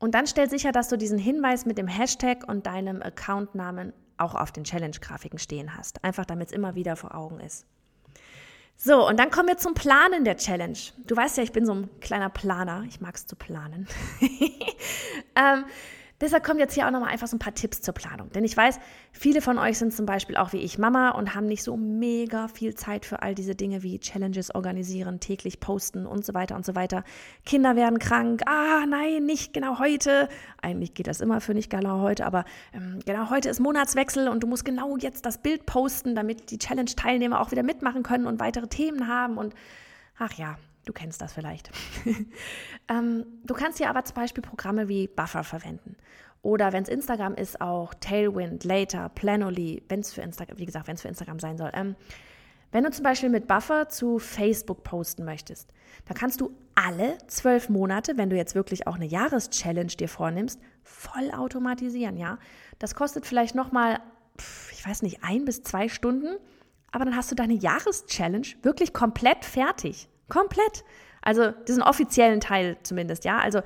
Und 0.00 0.14
dann 0.14 0.26
stell 0.26 0.48
sicher, 0.48 0.72
dass 0.72 0.88
du 0.88 0.96
diesen 0.96 1.18
Hinweis 1.18 1.66
mit 1.66 1.76
dem 1.76 1.88
Hashtag 1.88 2.48
und 2.48 2.66
deinem 2.66 3.02
Accountnamen 3.02 3.92
auch 4.18 4.34
auf 4.34 4.52
den 4.52 4.64
Challenge-Grafiken 4.64 5.38
stehen 5.38 5.76
hast. 5.76 6.04
Einfach 6.04 6.24
damit 6.24 6.48
es 6.48 6.52
immer 6.52 6.74
wieder 6.74 6.96
vor 6.96 7.14
Augen 7.14 7.40
ist. 7.40 7.66
So, 8.76 9.08
und 9.08 9.18
dann 9.18 9.30
kommen 9.32 9.48
wir 9.48 9.58
zum 9.58 9.74
Planen 9.74 10.24
der 10.24 10.36
Challenge. 10.36 10.78
Du 11.06 11.16
weißt 11.16 11.36
ja, 11.38 11.42
ich 11.42 11.50
bin 11.50 11.66
so 11.66 11.74
ein 11.74 11.90
kleiner 12.00 12.30
Planer. 12.30 12.84
Ich 12.88 13.00
mag 13.00 13.16
es 13.16 13.26
zu 13.26 13.34
planen. 13.34 13.88
ähm, 15.36 15.64
Deshalb 16.20 16.42
kommen 16.42 16.58
jetzt 16.58 16.74
hier 16.74 16.86
auch 16.86 16.90
nochmal 16.90 17.10
einfach 17.10 17.28
so 17.28 17.36
ein 17.36 17.38
paar 17.38 17.54
Tipps 17.54 17.80
zur 17.80 17.94
Planung. 17.94 18.30
Denn 18.30 18.42
ich 18.42 18.56
weiß, 18.56 18.80
viele 19.12 19.40
von 19.40 19.56
euch 19.56 19.78
sind 19.78 19.94
zum 19.94 20.04
Beispiel 20.04 20.36
auch 20.36 20.52
wie 20.52 20.58
ich 20.58 20.76
Mama 20.76 21.10
und 21.10 21.34
haben 21.34 21.46
nicht 21.46 21.62
so 21.62 21.76
mega 21.76 22.48
viel 22.48 22.74
Zeit 22.74 23.04
für 23.04 23.22
all 23.22 23.36
diese 23.36 23.54
Dinge 23.54 23.84
wie 23.84 24.00
Challenges 24.00 24.52
organisieren, 24.52 25.20
täglich 25.20 25.60
posten 25.60 26.06
und 26.06 26.24
so 26.24 26.34
weiter 26.34 26.56
und 26.56 26.66
so 26.66 26.74
weiter. 26.74 27.04
Kinder 27.46 27.76
werden 27.76 28.00
krank. 28.00 28.42
Ah, 28.46 28.84
nein, 28.86 29.26
nicht 29.26 29.52
genau 29.52 29.78
heute. 29.78 30.28
Eigentlich 30.60 30.94
geht 30.94 31.06
das 31.06 31.20
immer 31.20 31.40
für 31.40 31.54
nicht 31.54 31.70
genau 31.70 32.00
heute, 32.00 32.26
aber 32.26 32.44
ähm, 32.72 32.98
genau 33.06 33.30
heute 33.30 33.48
ist 33.48 33.60
Monatswechsel 33.60 34.28
und 34.28 34.42
du 34.42 34.48
musst 34.48 34.64
genau 34.64 34.96
jetzt 34.96 35.24
das 35.24 35.38
Bild 35.38 35.66
posten, 35.66 36.16
damit 36.16 36.50
die 36.50 36.58
Challenge-Teilnehmer 36.58 37.40
auch 37.40 37.52
wieder 37.52 37.62
mitmachen 37.62 38.02
können 38.02 38.26
und 38.26 38.40
weitere 38.40 38.66
Themen 38.66 39.06
haben 39.06 39.38
und 39.38 39.54
ach 40.18 40.32
ja, 40.32 40.56
Du 40.88 40.94
kennst 40.94 41.20
das 41.20 41.34
vielleicht. 41.34 41.70
ähm, 42.88 43.26
du 43.44 43.52
kannst 43.52 43.76
hier 43.76 43.90
aber 43.90 44.04
zum 44.04 44.14
Beispiel 44.14 44.42
Programme 44.42 44.88
wie 44.88 45.06
Buffer 45.06 45.44
verwenden. 45.44 45.98
Oder 46.40 46.72
wenn 46.72 46.82
es 46.82 46.88
Instagram 46.88 47.34
ist, 47.34 47.60
auch 47.60 47.92
Tailwind, 47.92 48.64
Later, 48.64 49.10
Planoly, 49.10 49.82
wenn 49.90 50.00
es 50.00 50.14
für 50.14 50.22
Instagram, 50.22 50.56
wie 50.58 50.64
gesagt, 50.64 50.88
wenn 50.88 50.94
es 50.94 51.02
für 51.02 51.08
Instagram 51.08 51.40
sein 51.40 51.58
soll. 51.58 51.70
Ähm, 51.74 51.94
wenn 52.72 52.84
du 52.84 52.90
zum 52.90 53.02
Beispiel 53.02 53.28
mit 53.28 53.46
Buffer 53.46 53.90
zu 53.90 54.18
Facebook 54.18 54.82
posten 54.82 55.26
möchtest, 55.26 55.74
dann 56.06 56.16
kannst 56.16 56.40
du 56.40 56.56
alle 56.74 57.18
zwölf 57.26 57.68
Monate, 57.68 58.16
wenn 58.16 58.30
du 58.30 58.36
jetzt 58.36 58.54
wirklich 58.54 58.86
auch 58.86 58.94
eine 58.94 59.04
Jahreschallenge 59.04 59.88
dir 59.88 60.08
vornimmst, 60.08 60.58
voll 60.82 61.30
automatisieren, 61.32 62.16
ja. 62.16 62.38
Das 62.78 62.94
kostet 62.94 63.26
vielleicht 63.26 63.54
nochmal, 63.54 64.00
ich 64.72 64.86
weiß 64.86 65.02
nicht, 65.02 65.22
ein 65.22 65.44
bis 65.44 65.62
zwei 65.62 65.90
Stunden, 65.90 66.38
aber 66.92 67.04
dann 67.04 67.14
hast 67.14 67.30
du 67.30 67.34
deine 67.34 67.52
Jahreschallenge 67.52 68.54
wirklich 68.62 68.94
komplett 68.94 69.44
fertig. 69.44 70.08
Komplett. 70.28 70.84
Also 71.22 71.50
diesen 71.66 71.82
offiziellen 71.82 72.40
Teil 72.40 72.76
zumindest, 72.82 73.24
ja. 73.24 73.38
Also 73.38 73.60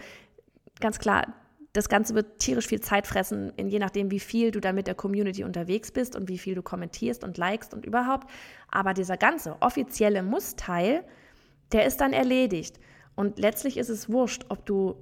ganz 0.80 0.98
klar, 0.98 1.34
das 1.72 1.88
Ganze 1.88 2.14
wird 2.14 2.38
tierisch 2.38 2.66
viel 2.66 2.80
Zeit 2.80 3.06
fressen, 3.06 3.52
je 3.56 3.78
nachdem, 3.78 4.10
wie 4.10 4.20
viel 4.20 4.50
du 4.50 4.60
da 4.60 4.72
mit 4.72 4.86
der 4.86 4.94
Community 4.94 5.42
unterwegs 5.42 5.90
bist 5.90 6.16
und 6.16 6.28
wie 6.28 6.38
viel 6.38 6.54
du 6.54 6.62
kommentierst 6.62 7.24
und 7.24 7.38
likest 7.38 7.72
und 7.72 7.86
überhaupt. 7.86 8.30
Aber 8.70 8.92
dieser 8.92 9.16
ganze 9.16 9.56
offizielle 9.60 10.22
Muss-Teil, 10.22 11.04
der 11.72 11.86
ist 11.86 12.00
dann 12.00 12.12
erledigt. 12.12 12.78
Und 13.14 13.38
letztlich 13.38 13.78
ist 13.78 13.88
es 13.88 14.10
wurscht, 14.10 14.44
ob 14.48 14.66
du 14.66 14.96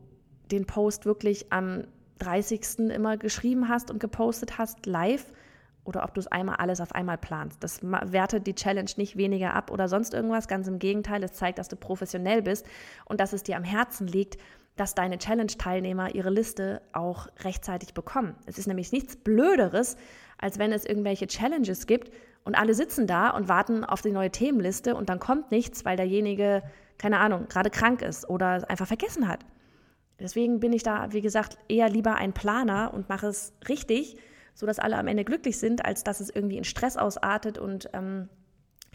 den 0.51 0.67
Post 0.67 1.07
wirklich 1.07 1.53
am 1.53 1.85
30. 2.19 2.91
immer 2.91 3.17
geschrieben 3.17 3.69
hast 3.69 3.91
und 3.91 3.99
gepostet 3.99 4.59
hast, 4.59 4.87
live 4.87 5.33
oder 5.85 6.05
ob 6.05 6.15
du 6.15 6.21
es 6.21 6.27
einmal 6.27 6.57
alles 6.57 6.81
auf 6.81 6.95
einmal 6.95 7.19
planst. 7.19 7.63
Das 7.63 7.81
wertet 7.83 8.47
die 8.47 8.55
Challenge 8.55 8.91
nicht 8.97 9.17
weniger 9.17 9.55
ab 9.55 9.71
oder 9.71 9.89
sonst 9.89 10.15
irgendwas. 10.15 10.49
Ganz 10.49 10.69
im 10.69 10.79
Gegenteil, 10.79 11.23
es 11.25 11.33
zeigt, 11.33 11.59
dass 11.59 11.69
du 11.69 11.77
professionell 11.77 12.43
bist 12.43 12.67
und 13.07 13.21
dass 13.21 13.33
es 13.33 13.43
dir 13.43 13.57
am 13.57 13.65
Herzen 13.65 14.07
liegt, 14.07 14.39
dass 14.77 14.95
deine 14.95 15.19
Challenge-Teilnehmer 15.19 16.15
ihre 16.15 16.31
Liste 16.31 16.81
auch 16.93 17.29
rechtzeitig 17.41 17.93
bekommen. 17.93 18.37
Es 18.47 18.59
ist 18.59 18.67
nämlich 18.67 18.93
nichts 18.93 19.17
Blöderes, 19.17 19.97
als 20.39 20.59
wenn 20.59 20.73
es 20.73 20.87
irgendwelche 20.87 21.27
Challenges 21.27 21.87
gibt 21.87 22.11
und 22.45 22.55
alle 22.55 22.75
sitzen 22.75 23.07
da 23.07 23.31
und 23.31 23.49
warten 23.49 23.85
auf 23.85 24.01
die 24.01 24.13
neue 24.13 24.31
Themenliste 24.31 24.95
und 24.95 25.09
dann 25.09 25.19
kommt 25.19 25.51
nichts, 25.51 25.85
weil 25.85 25.97
derjenige, 25.97 26.63
keine 26.99 27.19
Ahnung, 27.19 27.47
gerade 27.49 27.71
krank 27.71 28.01
ist 28.01 28.29
oder 28.29 28.69
einfach 28.71 28.87
vergessen 28.87 29.29
hat. 29.29 29.45
Deswegen 30.19 30.61
bin 30.61 30.73
ich 30.73 30.83
da, 30.83 31.13
wie 31.13 31.21
gesagt, 31.21 31.59
eher 31.69 31.89
lieber 31.89 32.15
ein 32.15 32.33
Planer 32.33 32.93
und 32.95 33.09
mache 33.09 33.27
es 33.27 33.53
richtig 33.69 34.17
sodass 34.55 34.79
alle 34.79 34.97
am 34.97 35.07
Ende 35.07 35.25
glücklich 35.25 35.59
sind, 35.59 35.85
als 35.85 36.05
dass 36.05 36.21
es 36.21 36.31
irgendwie 36.31 36.59
in 36.59 36.65
Stress 36.65 36.97
ausartet 36.97 37.59
und 37.59 37.89
ähm, 37.93 38.29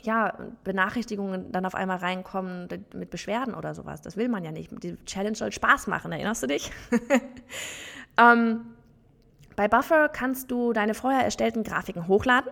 ja, 0.02 0.38
Benachrichtigungen 0.64 1.52
dann 1.52 1.66
auf 1.66 1.76
einmal 1.76 1.98
reinkommen 1.98 2.68
mit 2.94 3.10
Beschwerden 3.10 3.54
oder 3.56 3.74
sowas. 3.74 4.02
Das 4.02 4.18
will 4.18 4.30
man 4.30 4.44
ja 4.44 4.52
nicht. 4.52 4.72
Die 4.84 4.96
Challenge 5.06 5.36
soll 5.36 5.52
Spaß 5.52 5.88
machen, 5.88 6.12
erinnerst 6.12 6.44
du 6.44 6.48
dich? 6.48 6.72
ähm, 8.18 8.62
bei 9.56 9.68
Buffer 9.68 10.10
kannst 10.10 10.52
du 10.52 10.74
deine 10.74 10.94
vorher 10.94 11.24
erstellten 11.24 11.64
Grafiken 11.64 12.08
hochladen. 12.08 12.52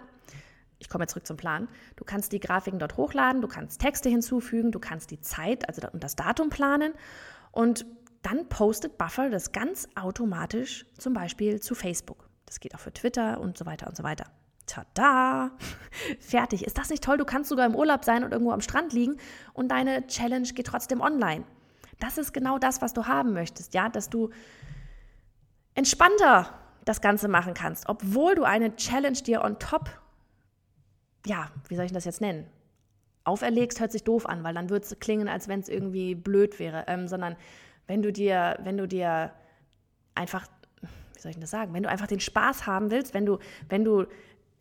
Ich 0.79 0.89
komme 0.89 1.03
jetzt 1.03 1.11
zurück 1.11 1.27
zum 1.27 1.37
Plan. 1.37 1.69
Du 1.95 2.03
kannst 2.03 2.31
die 2.31 2.39
Grafiken 2.39 2.79
dort 2.79 2.97
hochladen, 2.97 3.41
du 3.41 3.47
kannst 3.47 3.79
Texte 3.81 4.09
hinzufügen, 4.09 4.71
du 4.71 4.79
kannst 4.79 5.11
die 5.11 5.21
Zeit 5.21 5.67
also 5.67 5.87
und 5.91 6.03
das 6.03 6.15
Datum 6.15 6.49
planen 6.49 6.93
und 7.51 7.85
dann 8.21 8.47
postet 8.49 8.97
Buffer 8.97 9.29
das 9.29 9.51
ganz 9.51 9.87
automatisch 9.95 10.85
zum 10.97 11.13
Beispiel 11.13 11.59
zu 11.59 11.75
Facebook. 11.75 12.29
Das 12.53 12.59
geht 12.59 12.75
auch 12.75 12.79
für 12.79 12.93
Twitter 12.93 13.39
und 13.41 13.57
so 13.57 13.65
weiter 13.65 13.87
und 13.87 13.97
so 13.97 14.03
weiter. 14.03 14.25
Tada! 14.67 15.49
Fertig. 16.19 16.63
Ist 16.63 16.77
das 16.77 16.91
nicht 16.91 17.03
toll? 17.03 17.17
Du 17.17 17.25
kannst 17.25 17.49
sogar 17.49 17.65
im 17.65 17.75
Urlaub 17.75 18.05
sein 18.05 18.23
und 18.23 18.31
irgendwo 18.31 18.51
am 18.51 18.61
Strand 18.61 18.93
liegen 18.93 19.17
und 19.53 19.69
deine 19.69 20.05
Challenge 20.05 20.47
geht 20.49 20.67
trotzdem 20.67 21.01
online. 21.01 21.45
Das 21.99 22.19
ist 22.19 22.31
genau 22.31 22.59
das, 22.59 22.79
was 22.79 22.93
du 22.93 23.07
haben 23.07 23.33
möchtest, 23.33 23.73
ja, 23.73 23.89
dass 23.89 24.11
du 24.11 24.29
entspannter 25.73 26.53
das 26.85 27.01
Ganze 27.01 27.27
machen 27.27 27.55
kannst, 27.55 27.89
obwohl 27.89 28.35
du 28.35 28.43
eine 28.43 28.75
Challenge 28.75 29.17
dir 29.17 29.43
on 29.43 29.57
top, 29.57 29.89
ja, 31.25 31.49
wie 31.69 31.75
soll 31.75 31.85
ich 31.85 31.91
das 31.91 32.05
jetzt 32.05 32.21
nennen? 32.21 32.45
Auferlegst 33.23 33.79
hört 33.79 33.91
sich 33.91 34.03
doof 34.03 34.27
an, 34.27 34.43
weil 34.43 34.53
dann 34.53 34.69
würde 34.69 34.85
es 34.85 34.99
klingen, 34.99 35.27
als 35.27 35.47
wenn 35.47 35.61
es 35.61 35.69
irgendwie 35.69 36.13
blöd 36.13 36.59
wäre, 36.59 36.83
ähm, 36.85 37.07
sondern 37.07 37.35
wenn 37.87 38.03
du 38.03 38.13
dir, 38.13 38.59
wenn 38.61 38.77
du 38.77 38.87
dir 38.87 39.33
einfach 40.13 40.45
soll 41.23 41.31
ich 41.31 41.39
das 41.39 41.51
sagen, 41.51 41.73
wenn 41.73 41.83
du 41.83 41.89
einfach 41.89 42.07
den 42.07 42.19
Spaß 42.19 42.67
haben 42.67 42.91
willst, 42.91 43.13
wenn 43.13 43.25
du, 43.25 43.39
wenn 43.69 43.83
du 43.83 44.05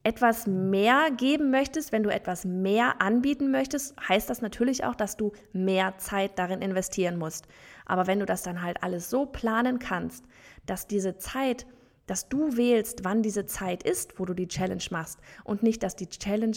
etwas 0.04 0.46
mehr 0.46 1.10
geben 1.16 1.50
möchtest, 1.50 1.92
wenn 1.92 2.02
du 2.02 2.12
etwas 2.12 2.44
mehr 2.44 3.00
anbieten 3.00 3.50
möchtest, 3.50 3.94
heißt 4.08 4.28
das 4.28 4.42
natürlich 4.42 4.84
auch, 4.84 4.94
dass 4.94 5.16
du 5.16 5.32
mehr 5.52 5.98
Zeit 5.98 6.38
darin 6.38 6.60
investieren 6.60 7.18
musst. 7.18 7.46
Aber 7.86 8.06
wenn 8.06 8.18
du 8.18 8.26
das 8.26 8.42
dann 8.42 8.62
halt 8.62 8.82
alles 8.82 9.10
so 9.10 9.26
planen 9.26 9.78
kannst, 9.78 10.24
dass 10.66 10.86
diese 10.86 11.18
Zeit, 11.18 11.66
dass 12.06 12.28
du 12.28 12.56
wählst, 12.56 13.04
wann 13.04 13.22
diese 13.22 13.46
Zeit 13.46 13.82
ist, 13.82 14.18
wo 14.18 14.24
du 14.24 14.34
die 14.34 14.48
Challenge 14.48 14.82
machst 14.90 15.20
und 15.44 15.62
nicht, 15.62 15.82
dass 15.82 15.94
die 15.94 16.08
Challenge 16.08 16.56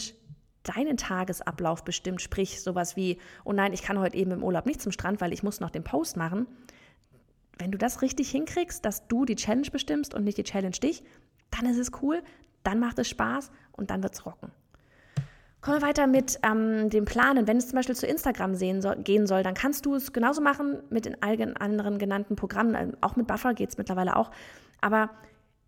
deinen 0.64 0.96
Tagesablauf 0.96 1.84
bestimmt, 1.84 2.20
sprich 2.20 2.60
sowas 2.60 2.96
wie, 2.96 3.18
oh 3.44 3.52
nein, 3.52 3.72
ich 3.72 3.82
kann 3.82 4.00
heute 4.00 4.16
eben 4.16 4.32
im 4.32 4.42
Urlaub 4.42 4.66
nicht 4.66 4.82
zum 4.82 4.90
Strand, 4.90 5.20
weil 5.20 5.32
ich 5.32 5.44
muss 5.44 5.60
noch 5.60 5.70
den 5.70 5.84
Post 5.84 6.16
machen, 6.16 6.48
wenn 7.58 7.70
du 7.70 7.78
das 7.78 8.02
richtig 8.02 8.30
hinkriegst, 8.30 8.84
dass 8.84 9.08
du 9.08 9.24
die 9.24 9.36
Challenge 9.36 9.70
bestimmst 9.70 10.14
und 10.14 10.24
nicht 10.24 10.38
die 10.38 10.44
Challenge 10.44 10.76
dich, 10.76 11.02
dann 11.50 11.66
ist 11.66 11.78
es 11.78 11.90
cool, 12.02 12.22
dann 12.62 12.78
macht 12.78 12.98
es 12.98 13.08
Spaß 13.08 13.50
und 13.72 13.90
dann 13.90 14.02
wird 14.02 14.14
es 14.14 14.26
rocken. 14.26 14.50
Kommen 15.60 15.80
wir 15.80 15.86
weiter 15.86 16.06
mit 16.06 16.38
ähm, 16.42 16.90
dem 16.90 17.06
Planen. 17.06 17.48
Wenn 17.48 17.56
es 17.56 17.68
zum 17.68 17.76
Beispiel 17.76 17.96
zu 17.96 18.06
Instagram 18.06 18.54
soll, 18.54 18.96
gehen 19.02 19.26
soll, 19.26 19.42
dann 19.42 19.54
kannst 19.54 19.84
du 19.84 19.94
es 19.94 20.12
genauso 20.12 20.40
machen 20.40 20.82
mit 20.90 21.06
den 21.06 21.20
anderen 21.22 21.98
genannten 21.98 22.36
Programmen. 22.36 22.74
Ähm, 22.74 22.96
auch 23.00 23.16
mit 23.16 23.26
Buffer 23.26 23.54
geht 23.54 23.70
es 23.70 23.78
mittlerweile 23.78 24.16
auch. 24.16 24.30
Aber 24.80 25.10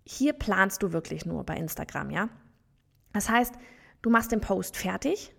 hier 0.05 0.35
planst 0.35 0.83
du 0.83 0.92
wirklich 0.92 1.27
nur 1.27 1.44
bei 1.44 1.57
Instagram, 1.57 2.11
ja? 2.11 2.29
Das 3.12 3.29
heißt, 3.29 3.55
du 4.03 4.11
machst 4.11 4.31
den 4.31 4.40
Post 4.40 4.77
fertig, 4.77 5.35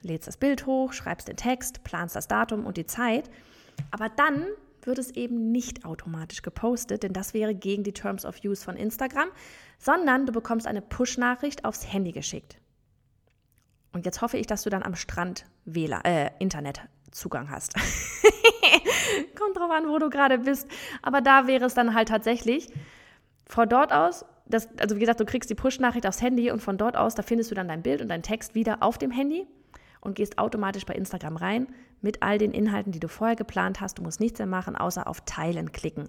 lädst 0.00 0.26
das 0.26 0.38
Bild 0.38 0.66
hoch, 0.66 0.92
schreibst 0.92 1.28
den 1.28 1.36
Text, 1.36 1.84
planst 1.84 2.16
das 2.16 2.26
Datum 2.26 2.66
und 2.66 2.76
die 2.76 2.86
Zeit. 2.86 3.30
Aber 3.92 4.08
dann 4.08 4.44
wird 4.88 4.98
es 4.98 5.12
eben 5.12 5.52
nicht 5.52 5.84
automatisch 5.84 6.42
gepostet, 6.42 7.04
denn 7.04 7.12
das 7.12 7.34
wäre 7.34 7.54
gegen 7.54 7.84
die 7.84 7.92
Terms 7.92 8.24
of 8.24 8.42
Use 8.44 8.64
von 8.64 8.76
Instagram, 8.76 9.28
sondern 9.78 10.26
du 10.26 10.32
bekommst 10.32 10.66
eine 10.66 10.82
Push-Nachricht 10.82 11.64
aufs 11.64 11.92
Handy 11.92 12.10
geschickt. 12.10 12.58
Und 13.92 14.04
jetzt 14.04 14.20
hoffe 14.20 14.36
ich, 14.36 14.46
dass 14.46 14.62
du 14.62 14.70
dann 14.70 14.82
am 14.82 14.96
Strand 14.96 15.46
WLAN, 15.64 16.04
äh, 16.04 16.30
Internetzugang 16.40 17.50
hast. 17.50 17.74
Kommt 19.38 19.56
drauf 19.56 19.70
an, 19.70 19.88
wo 19.88 19.98
du 19.98 20.10
gerade 20.10 20.38
bist. 20.38 20.68
Aber 21.02 21.20
da 21.20 21.46
wäre 21.46 21.66
es 21.66 21.74
dann 21.74 21.94
halt 21.94 22.08
tatsächlich 22.08 22.68
von 23.46 23.68
dort 23.68 23.92
aus, 23.92 24.24
das, 24.46 24.68
also 24.78 24.96
wie 24.96 25.00
gesagt, 25.00 25.20
du 25.20 25.24
kriegst 25.24 25.48
die 25.50 25.54
Push-Nachricht 25.54 26.06
aufs 26.06 26.20
Handy 26.20 26.50
und 26.50 26.60
von 26.60 26.76
dort 26.76 26.96
aus, 26.96 27.14
da 27.14 27.22
findest 27.22 27.50
du 27.50 27.54
dann 27.54 27.68
dein 27.68 27.82
Bild 27.82 28.00
und 28.00 28.08
deinen 28.08 28.22
Text 28.22 28.54
wieder 28.54 28.82
auf 28.82 28.98
dem 28.98 29.10
Handy 29.10 29.46
und 30.00 30.14
gehst 30.14 30.38
automatisch 30.38 30.86
bei 30.86 30.94
Instagram 30.94 31.36
rein 31.36 31.66
mit 32.00 32.22
all 32.22 32.38
den 32.38 32.52
Inhalten, 32.52 32.92
die 32.92 33.00
du 33.00 33.08
vorher 33.08 33.36
geplant 33.36 33.80
hast. 33.80 33.98
Du 33.98 34.02
musst 34.02 34.20
nichts 34.20 34.38
mehr 34.38 34.46
machen, 34.46 34.76
außer 34.76 35.06
auf 35.06 35.22
Teilen 35.22 35.72
klicken. 35.72 36.08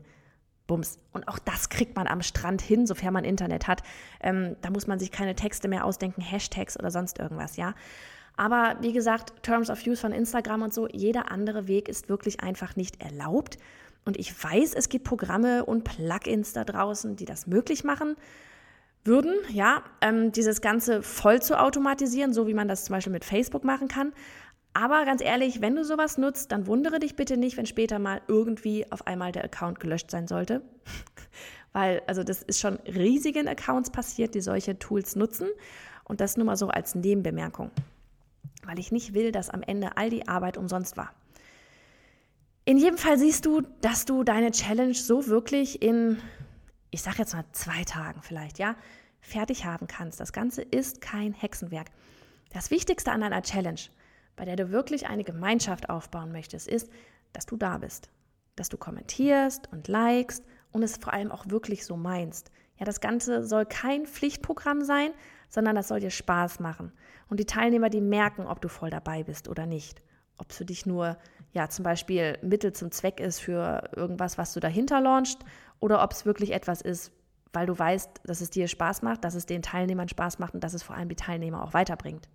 Bums. 0.68 1.00
Und 1.12 1.28
auch 1.28 1.40
das 1.40 1.70
kriegt 1.70 1.96
man 1.96 2.08
am 2.08 2.22
Strand 2.22 2.62
hin, 2.62 2.86
sofern 2.86 3.14
man 3.14 3.26
Internet 3.26 3.68
hat. 3.68 3.82
Ähm, 4.22 4.56
da 4.62 4.70
muss 4.70 4.88
man 4.88 5.00
sich 5.00 5.12
keine 5.12 5.36
Texte 5.36 5.68
mehr 5.68 5.84
ausdenken, 5.84 6.22
Hashtags 6.22 6.80
oder 6.80 6.92
sonst 6.92 7.20
irgendwas, 7.20 7.58
ja. 7.58 7.74
Aber 8.38 8.78
wie 8.80 8.94
gesagt, 8.94 9.44
Terms 9.44 9.70
of 9.70 9.86
Use 9.86 10.00
von 10.00 10.14
Instagram 10.14 10.62
und 10.62 10.74
so, 10.74 10.88
jeder 10.88 11.30
andere 11.32 11.68
Weg 11.68 11.90
ist 11.90 12.08
wirklich 12.08 12.42
einfach 12.42 12.78
nicht 12.78 13.02
erlaubt. 13.02 13.58
Und 14.06 14.18
ich 14.18 14.32
weiß, 14.42 14.76
es 14.76 14.88
gibt 14.88 15.04
Programme 15.04 15.66
und 15.66 15.84
Plugins 15.84 16.54
da 16.54 16.64
draußen, 16.64 17.18
die 17.18 17.26
das 17.26 17.48
möglich 17.48 17.84
machen 17.84 18.16
würden, 19.04 19.34
ja, 19.50 19.84
ähm, 20.02 20.32
dieses 20.32 20.62
Ganze 20.62 21.02
voll 21.02 21.42
zu 21.42 21.60
automatisieren, 21.60 22.34
so 22.34 22.48
wie 22.48 22.54
man 22.54 22.68
das 22.68 22.86
zum 22.86 22.94
Beispiel 22.94 23.14
mit 23.14 23.26
Facebook 23.26 23.64
machen 23.64 23.88
kann. 23.88 24.14
Aber 24.74 25.04
ganz 25.06 25.22
ehrlich, 25.22 25.62
wenn 25.62 25.76
du 25.76 25.84
sowas 25.84 26.18
nutzt, 26.18 26.52
dann 26.52 26.68
wundere 26.68 27.00
dich 27.00 27.16
bitte 27.16 27.38
nicht, 27.38 27.58
wenn 27.58 27.66
später 27.66 28.00
mal 28.00 28.22
irgendwie 28.28 28.90
auf 28.92 29.08
einmal 29.08 29.32
der 29.32 29.44
Account 29.44 29.80
gelöscht 29.80 30.12
sein 30.12 30.28
sollte. 30.28 30.62
Weil, 31.74 32.02
also 32.08 32.24
das 32.24 32.42
ist 32.44 32.60
schon 32.60 32.76
riesigen 32.86 33.48
Accounts 33.48 33.90
passiert, 33.90 34.36
die 34.36 34.42
solche 34.42 34.78
Tools 34.80 35.16
nutzen. 35.16 35.48
Und 36.04 36.22
das 36.22 36.38
nur 36.38 36.46
mal 36.46 36.58
so 36.58 36.70
als 36.70 36.96
Nebenbemerkung. 36.96 37.72
Weil 38.64 38.80
ich 38.80 38.92
nicht 38.92 39.14
will, 39.14 39.32
dass 39.32 39.50
am 39.50 39.62
Ende 39.62 39.98
all 39.98 40.10
die 40.10 40.28
Arbeit 40.28 40.58
umsonst 40.58 40.98
war. 40.98 41.14
In 42.66 42.78
jedem 42.78 42.98
Fall 42.98 43.18
siehst 43.18 43.46
du, 43.46 43.62
dass 43.82 44.06
du 44.06 44.24
deine 44.24 44.52
Challenge 44.52 44.94
so 44.94 45.28
wirklich 45.28 45.82
in 45.82 46.18
ich 46.92 47.02
sage 47.02 47.18
jetzt 47.20 47.34
mal 47.34 47.46
zwei 47.52 47.84
Tagen 47.84 48.22
vielleicht, 48.22 48.60
ja, 48.60 48.76
fertig 49.22 49.66
haben 49.66 49.88
kannst. 49.88 50.20
Das 50.20 50.34
Ganze 50.34 50.62
ist 50.62 51.02
kein 51.02 51.34
Hexenwerk. 51.34 51.88
Das 52.52 52.72
Wichtigste 52.72 53.12
an 53.12 53.24
einer 53.24 53.42
Challenge, 53.44 53.80
bei 54.40 54.46
der 54.46 54.56
du 54.56 54.72
wirklich 54.72 55.08
eine 55.08 55.26
Gemeinschaft 55.26 55.90
aufbauen 55.90 56.32
möchtest, 56.32 56.70
ist, 56.70 56.90
dass 57.34 57.46
du 57.46 57.58
da 57.58 57.78
bist, 57.78 58.10
dass 58.56 58.70
du 58.70 58.78
kommentierst 58.78 59.70
und 59.74 59.90
likest 59.90 60.46
und 60.72 60.82
es 60.82 60.96
vor 60.96 61.12
allem 61.12 61.30
auch 61.30 61.50
wirklich 61.50 61.86
so 61.86 61.98
meinst. 61.98 62.50
Ja, 62.78 62.86
das 62.86 63.02
Ganze 63.02 63.44
soll 63.44 63.66
kein 63.66 64.06
Pflichtprogramm 64.06 64.86
sein, 64.86 65.12
sondern 65.50 65.76
das 65.76 65.90
soll 65.90 66.00
dir 66.00 66.10
Spaß 66.10 66.62
machen. 66.62 66.94
Und 67.28 67.42
die 67.42 67.46
Teilnehmer, 67.46 67.90
die 67.90 68.00
merken, 68.00 68.48
ob 68.48 68.62
du 68.62 68.70
voll 68.70 68.90
dabei 68.90 69.24
bist 69.24 69.50
oder 69.50 69.66
nicht. 69.66 70.02
Ob 70.38 70.52
es 70.52 70.58
für 70.58 70.66
dich 70.66 70.86
nur, 70.86 71.18
ja, 71.52 71.68
zum 71.68 71.84
Beispiel 71.84 72.40
Mittel 72.42 72.72
zum 72.72 72.92
Zweck 72.94 73.20
ist 73.20 73.42
für 73.42 73.90
irgendwas, 73.94 74.38
was 74.38 74.54
du 74.54 74.62
dahinter 74.62 75.02
launchst 75.02 75.40
oder 75.82 76.02
ob 76.02 76.14
es 76.14 76.26
wirklich 76.26 76.54
etwas 76.54 76.82
ist, 76.82 77.12
weil 77.52 77.66
du 77.66 77.78
weißt, 77.78 78.22
dass 78.24 78.40
es 78.40 78.52
dir 78.52 78.70
Spaß 78.70 79.02
macht, 79.02 79.26
dass 79.26 79.36
es 79.36 79.46
den 79.46 79.62
Teilnehmern 79.62 80.08
Spaß 80.08 80.40
macht 80.40 80.54
und 80.54 80.64
dass 80.64 80.74
es 80.74 80.84
vor 80.84 80.96
allem 80.96 81.10
die 81.10 81.18
Teilnehmer 81.18 81.62
auch 81.62 81.74
weiterbringt. 81.74 82.30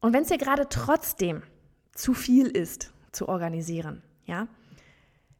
Und 0.00 0.12
wenn 0.12 0.22
es 0.22 0.28
dir 0.28 0.38
gerade 0.38 0.68
trotzdem 0.68 1.42
zu 1.92 2.14
viel 2.14 2.46
ist, 2.46 2.92
zu 3.12 3.28
organisieren, 3.28 4.02
ja, 4.24 4.48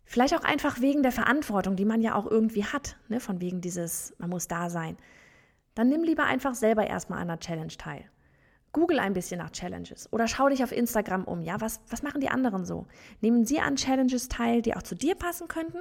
vielleicht 0.04 0.34
auch 0.34 0.44
einfach 0.44 0.80
wegen 0.80 1.02
der 1.02 1.12
Verantwortung, 1.12 1.76
die 1.76 1.84
man 1.84 2.02
ja 2.02 2.14
auch 2.14 2.26
irgendwie 2.26 2.64
hat, 2.64 2.96
ne, 3.08 3.20
von 3.20 3.40
wegen 3.40 3.60
dieses, 3.60 4.14
man 4.18 4.30
muss 4.30 4.48
da 4.48 4.68
sein, 4.68 4.96
dann 5.74 5.88
nimm 5.88 6.02
lieber 6.02 6.24
einfach 6.24 6.54
selber 6.54 6.86
erstmal 6.86 7.20
an 7.20 7.30
einer 7.30 7.38
Challenge 7.38 7.72
teil. 7.72 8.04
Google 8.72 9.00
ein 9.00 9.14
bisschen 9.14 9.38
nach 9.38 9.50
Challenges 9.50 10.12
oder 10.12 10.28
schau 10.28 10.48
dich 10.48 10.62
auf 10.62 10.72
Instagram 10.72 11.24
um. 11.24 11.40
Ja, 11.40 11.60
was, 11.60 11.80
was 11.88 12.02
machen 12.02 12.20
die 12.20 12.28
anderen 12.28 12.64
so? 12.64 12.86
Nehmen 13.20 13.44
sie 13.44 13.60
an 13.60 13.76
Challenges 13.76 14.28
teil, 14.28 14.62
die 14.62 14.76
auch 14.76 14.82
zu 14.82 14.94
dir 14.94 15.16
passen 15.16 15.48
könnten? 15.48 15.78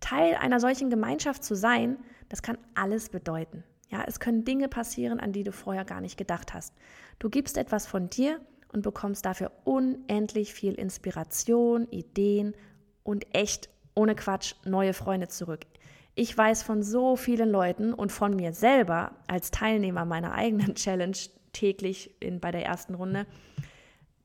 Teil 0.00 0.36
einer 0.36 0.60
solchen 0.60 0.90
Gemeinschaft 0.90 1.44
zu 1.44 1.54
sein, 1.54 1.98
das 2.28 2.42
kann 2.42 2.56
alles 2.74 3.08
bedeuten. 3.08 3.64
Ja, 3.88 4.04
es 4.06 4.20
können 4.20 4.44
Dinge 4.44 4.68
passieren, 4.68 5.18
an 5.18 5.32
die 5.32 5.44
du 5.44 5.52
vorher 5.52 5.84
gar 5.84 6.00
nicht 6.00 6.18
gedacht 6.18 6.52
hast. 6.52 6.74
Du 7.18 7.30
gibst 7.30 7.56
etwas 7.56 7.86
von 7.86 8.10
dir 8.10 8.40
und 8.72 8.82
bekommst 8.82 9.24
dafür 9.24 9.50
unendlich 9.64 10.52
viel 10.52 10.74
Inspiration, 10.74 11.88
Ideen 11.88 12.54
und 13.02 13.34
echt 13.34 13.70
ohne 13.94 14.14
Quatsch 14.14 14.54
neue 14.64 14.92
Freunde 14.92 15.28
zurück. 15.28 15.60
Ich 16.14 16.36
weiß 16.36 16.62
von 16.62 16.82
so 16.82 17.16
vielen 17.16 17.50
Leuten 17.50 17.94
und 17.94 18.12
von 18.12 18.36
mir 18.36 18.52
selber 18.52 19.12
als 19.26 19.50
Teilnehmer 19.50 20.04
meiner 20.04 20.32
eigenen 20.32 20.74
Challenge 20.74 21.16
täglich 21.52 22.14
in, 22.20 22.40
bei 22.40 22.50
der 22.50 22.66
ersten 22.66 22.94
Runde, 22.94 23.26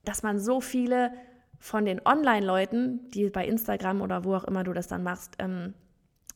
dass 0.04 0.24
man 0.24 0.40
so 0.40 0.60
viele 0.60 1.14
von 1.58 1.86
den 1.86 2.06
Online-Leuten, 2.06 3.10
die 3.12 3.30
bei 3.30 3.48
Instagram 3.48 4.02
oder 4.02 4.26
wo 4.26 4.36
auch 4.36 4.44
immer 4.44 4.66
du 4.66 4.74
das 4.74 4.88
dann 4.88 5.04
machst, 5.04 5.36
ähm, 5.40 5.74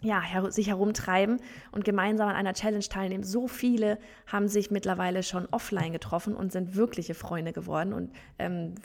ja, 0.01 0.21
her 0.21 0.51
sich 0.51 0.67
herumtreiben 0.67 1.39
und 1.71 1.83
gemeinsam 1.85 2.29
an 2.29 2.35
einer 2.35 2.53
Challenge 2.53 2.83
teilnehmen. 2.83 3.23
So 3.23 3.47
viele 3.47 3.97
haben 4.27 4.47
sich 4.47 4.69
mittlerweile 4.69 5.23
schon 5.23 5.47
offline 5.51 5.91
getroffen 5.91 6.35
und 6.35 6.51
sind 6.51 6.75
wirkliche 6.75 7.15
Freunde 7.15 7.51
geworden. 7.51 7.93
Und 7.93 8.11
ähm, 8.37 8.75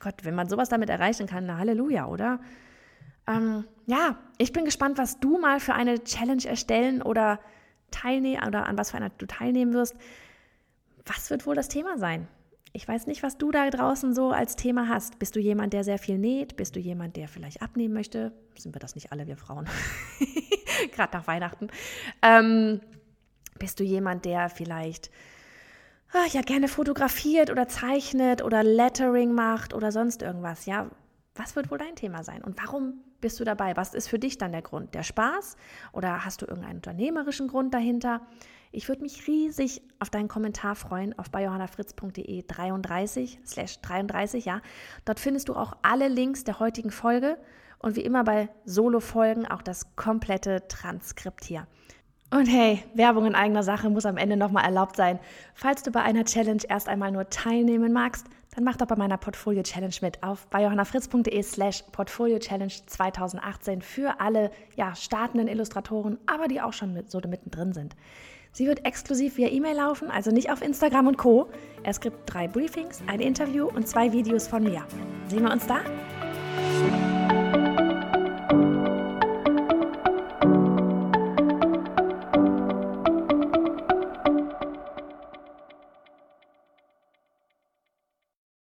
Gott, 0.00 0.24
wenn 0.24 0.34
man 0.34 0.48
sowas 0.48 0.68
damit 0.68 0.90
erreichen 0.90 1.26
kann, 1.26 1.46
na 1.46 1.58
Halleluja, 1.58 2.06
oder? 2.06 2.40
Ähm, 3.26 3.64
ja, 3.86 4.16
ich 4.36 4.52
bin 4.52 4.64
gespannt, 4.64 4.98
was 4.98 5.20
du 5.20 5.38
mal 5.38 5.60
für 5.60 5.74
eine 5.74 6.02
Challenge 6.04 6.44
erstellen 6.44 7.02
oder 7.02 7.38
teilnehmen 7.90 8.46
oder 8.46 8.66
an 8.66 8.76
was 8.76 8.90
für 8.90 8.96
einer 8.96 9.10
du 9.10 9.26
teilnehmen 9.26 9.72
wirst. 9.72 9.96
Was 11.06 11.30
wird 11.30 11.46
wohl 11.46 11.54
das 11.54 11.68
Thema 11.68 11.98
sein? 11.98 12.28
Ich 12.74 12.88
weiß 12.88 13.06
nicht, 13.06 13.22
was 13.22 13.36
du 13.36 13.50
da 13.50 13.68
draußen 13.68 14.14
so 14.14 14.30
als 14.30 14.56
Thema 14.56 14.88
hast. 14.88 15.18
Bist 15.18 15.36
du 15.36 15.40
jemand, 15.40 15.74
der 15.74 15.84
sehr 15.84 15.98
viel 15.98 16.16
näht? 16.16 16.56
Bist 16.56 16.74
du 16.74 16.80
jemand, 16.80 17.16
der 17.16 17.28
vielleicht 17.28 17.60
abnehmen 17.60 17.92
möchte? 17.92 18.32
Sind 18.56 18.74
wir 18.74 18.80
das 18.80 18.94
nicht 18.94 19.12
alle, 19.12 19.26
wir 19.26 19.36
Frauen? 19.36 19.68
Gerade 20.92 21.16
nach 21.16 21.26
Weihnachten. 21.26 21.68
Ähm, 22.22 22.80
bist 23.58 23.78
du 23.78 23.84
jemand, 23.84 24.24
der 24.24 24.48
vielleicht 24.48 25.10
ach, 26.12 26.28
ja 26.28 26.40
gerne 26.40 26.66
fotografiert 26.68 27.50
oder 27.50 27.68
zeichnet 27.68 28.42
oder 28.42 28.62
Lettering 28.62 29.32
macht 29.32 29.74
oder 29.74 29.92
sonst 29.92 30.22
irgendwas? 30.22 30.64
Ja, 30.64 30.90
was 31.34 31.56
wird 31.56 31.70
wohl 31.70 31.78
dein 31.78 31.94
Thema 31.94 32.24
sein? 32.24 32.42
Und 32.42 32.58
warum 32.58 33.04
bist 33.22 33.40
du 33.40 33.44
dabei? 33.44 33.74
Was 33.76 33.94
ist 33.94 34.08
für 34.08 34.18
dich 34.18 34.36
dann 34.36 34.52
der 34.52 34.60
Grund? 34.60 34.94
Der 34.94 35.02
Spaß? 35.02 35.56
Oder 35.92 36.26
hast 36.26 36.42
du 36.42 36.46
irgendeinen 36.46 36.76
unternehmerischen 36.76 37.48
Grund 37.48 37.72
dahinter? 37.72 38.20
Ich 38.70 38.88
würde 38.88 39.02
mich 39.02 39.26
riesig 39.26 39.82
auf 39.98 40.10
deinen 40.10 40.28
Kommentar 40.28 40.74
freuen 40.74 41.18
auf 41.18 41.30
bei 41.30 41.44
johannafritz.de 41.44 42.44
33 42.46 43.38
slash 43.46 43.80
33, 43.80 44.44
ja. 44.44 44.60
Dort 45.04 45.20
findest 45.20 45.48
du 45.48 45.54
auch 45.54 45.74
alle 45.82 46.08
Links 46.08 46.44
der 46.44 46.58
heutigen 46.58 46.90
Folge 46.90 47.38
und 47.78 47.96
wie 47.96 48.00
immer 48.02 48.24
bei 48.24 48.48
Solo-Folgen 48.64 49.46
auch 49.46 49.62
das 49.62 49.96
komplette 49.96 50.66
Transkript 50.68 51.44
hier. 51.44 51.66
Und 52.32 52.46
hey, 52.46 52.82
Werbung 52.94 53.26
in 53.26 53.34
eigener 53.34 53.62
Sache 53.62 53.90
muss 53.90 54.06
am 54.06 54.16
Ende 54.16 54.38
nochmal 54.38 54.64
erlaubt 54.64 54.96
sein. 54.96 55.18
Falls 55.54 55.82
du 55.82 55.90
bei 55.90 56.00
einer 56.00 56.24
Challenge 56.24 56.62
erst 56.66 56.88
einmal 56.88 57.12
nur 57.12 57.28
teilnehmen 57.28 57.92
magst, 57.92 58.26
dann 58.54 58.64
mach 58.64 58.78
doch 58.78 58.86
bei 58.86 58.96
meiner 58.96 59.18
Portfolio 59.18 59.62
Challenge 59.62 59.94
mit 60.00 60.22
auf 60.22 60.46
bei 60.46 60.62
johannafritz.de 60.62 61.42
slash 61.42 61.82
Portfolio 61.92 62.38
Challenge 62.38 62.72
2018 62.86 63.82
für 63.82 64.18
alle 64.18 64.50
ja, 64.76 64.94
startenden 64.94 65.46
Illustratoren, 65.46 66.16
aber 66.24 66.48
die 66.48 66.62
auch 66.62 66.72
schon 66.72 66.94
mit, 66.94 67.10
so 67.10 67.20
mittendrin 67.20 67.74
sind. 67.74 67.96
Sie 68.50 68.66
wird 68.66 68.86
exklusiv 68.86 69.36
via 69.36 69.48
E-Mail 69.48 69.76
laufen, 69.76 70.10
also 70.10 70.30
nicht 70.30 70.50
auf 70.50 70.62
Instagram 70.62 71.08
und 71.08 71.18
Co. 71.18 71.50
Es 71.82 72.00
gibt 72.00 72.16
drei 72.32 72.48
Briefings, 72.48 73.02
ein 73.08 73.20
Interview 73.20 73.66
und 73.66 73.86
zwei 73.86 74.10
Videos 74.10 74.48
von 74.48 74.62
mir. 74.62 74.86
Sehen 75.28 75.42
wir 75.42 75.52
uns 75.52 75.66
da? 75.66 75.80